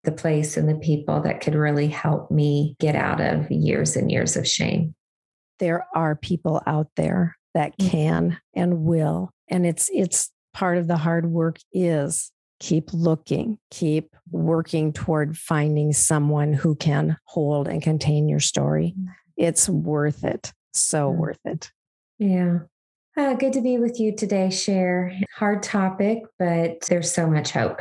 the 0.06 0.12
place 0.12 0.56
and 0.56 0.66
the 0.66 0.76
people 0.76 1.20
that 1.20 1.42
could 1.42 1.54
really 1.54 1.88
help 1.88 2.30
me 2.30 2.74
get 2.80 2.96
out 2.96 3.20
of 3.20 3.50
years 3.50 3.96
and 3.96 4.10
years 4.10 4.36
of 4.36 4.48
shame. 4.48 4.94
There 5.58 5.86
are 5.94 6.16
people 6.16 6.62
out 6.66 6.88
there 6.96 7.36
that 7.52 7.78
mm. 7.78 7.90
can 7.90 8.38
and 8.54 8.84
will 8.84 9.30
and 9.48 9.66
it's 9.66 9.90
it's 9.92 10.30
part 10.54 10.78
of 10.78 10.88
the 10.88 10.96
hard 10.96 11.26
work 11.26 11.58
is 11.72 12.32
keep 12.58 12.92
looking, 12.92 13.58
keep 13.70 14.16
working 14.30 14.92
toward 14.92 15.36
finding 15.36 15.92
someone 15.92 16.52
who 16.52 16.74
can 16.74 17.18
hold 17.24 17.68
and 17.68 17.82
contain 17.82 18.28
your 18.28 18.40
story. 18.40 18.94
Mm. 18.98 19.06
It's 19.36 19.68
worth 19.68 20.24
it. 20.24 20.52
So 20.72 21.10
yeah. 21.10 21.16
worth 21.18 21.40
it. 21.44 21.70
Yeah. 22.18 22.58
Uh, 23.16 23.34
good 23.34 23.52
to 23.54 23.62
be 23.62 23.78
with 23.78 23.98
you 23.98 24.14
today, 24.14 24.50
Cher. 24.50 25.12
Hard 25.34 25.62
topic, 25.62 26.22
but 26.38 26.82
there's 26.88 27.12
so 27.12 27.26
much 27.26 27.50
hope. 27.50 27.80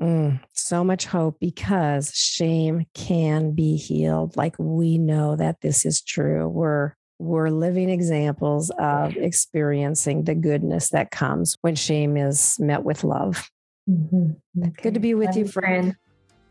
Mm, 0.00 0.40
so 0.52 0.84
much 0.84 1.06
hope 1.06 1.38
because 1.40 2.12
shame 2.14 2.84
can 2.94 3.52
be 3.52 3.76
healed. 3.76 4.36
Like 4.36 4.54
we 4.58 4.98
know 4.98 5.36
that 5.36 5.60
this 5.62 5.86
is 5.86 6.02
true. 6.02 6.48
We're 6.48 6.92
we're 7.18 7.48
living 7.48 7.88
examples 7.88 8.70
of 8.78 9.16
experiencing 9.16 10.24
the 10.24 10.34
goodness 10.34 10.90
that 10.90 11.10
comes 11.10 11.56
when 11.62 11.74
shame 11.74 12.18
is 12.18 12.58
met 12.60 12.84
with 12.84 13.04
love. 13.04 13.48
Mm-hmm. 13.88 14.62
Okay. 14.62 14.82
Good 14.82 14.94
to 14.94 15.00
be 15.00 15.14
with 15.14 15.28
Love 15.28 15.36
you, 15.36 15.48
friend. 15.48 15.96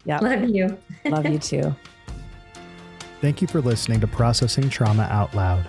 Yeah. 0.05 0.19
Love 0.19 0.49
you. 0.49 0.77
Love 1.05 1.27
you 1.27 1.37
too. 1.39 1.75
Thank 3.21 3.41
you 3.41 3.47
for 3.47 3.61
listening 3.61 3.99
to 4.01 4.07
Processing 4.07 4.69
Trauma 4.69 5.03
Out 5.03 5.33
Loud. 5.35 5.65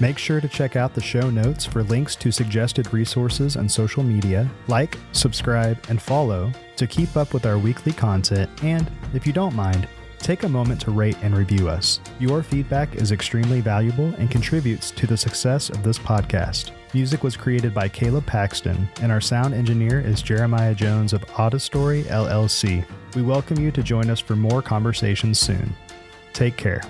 Make 0.00 0.18
sure 0.18 0.40
to 0.40 0.48
check 0.48 0.76
out 0.76 0.94
the 0.94 1.00
show 1.00 1.28
notes 1.28 1.64
for 1.64 1.82
links 1.82 2.14
to 2.16 2.30
suggested 2.30 2.92
resources 2.92 3.56
and 3.56 3.70
social 3.70 4.02
media. 4.02 4.48
Like, 4.68 4.96
subscribe, 5.12 5.78
and 5.88 6.00
follow 6.00 6.52
to 6.76 6.86
keep 6.86 7.16
up 7.16 7.34
with 7.34 7.46
our 7.46 7.58
weekly 7.58 7.92
content. 7.92 8.48
And 8.62 8.90
if 9.12 9.26
you 9.26 9.32
don't 9.32 9.54
mind, 9.54 9.88
Take 10.18 10.42
a 10.42 10.48
moment 10.48 10.80
to 10.82 10.90
rate 10.90 11.16
and 11.22 11.36
review 11.36 11.68
us. 11.68 12.00
Your 12.18 12.42
feedback 12.42 12.94
is 12.96 13.12
extremely 13.12 13.60
valuable 13.60 14.12
and 14.18 14.30
contributes 14.30 14.90
to 14.92 15.06
the 15.06 15.16
success 15.16 15.70
of 15.70 15.82
this 15.82 15.98
podcast. 15.98 16.72
Music 16.92 17.22
was 17.22 17.36
created 17.36 17.72
by 17.72 17.88
Caleb 17.88 18.26
Paxton, 18.26 18.88
and 19.00 19.12
our 19.12 19.20
sound 19.20 19.54
engineer 19.54 20.00
is 20.00 20.22
Jeremiah 20.22 20.74
Jones 20.74 21.12
of 21.12 21.24
Audistory 21.28 22.02
LLC. 22.04 22.84
We 23.14 23.22
welcome 23.22 23.58
you 23.58 23.70
to 23.70 23.82
join 23.82 24.10
us 24.10 24.20
for 24.20 24.36
more 24.36 24.62
conversations 24.62 25.38
soon. 25.38 25.74
Take 26.32 26.56
care. 26.56 26.82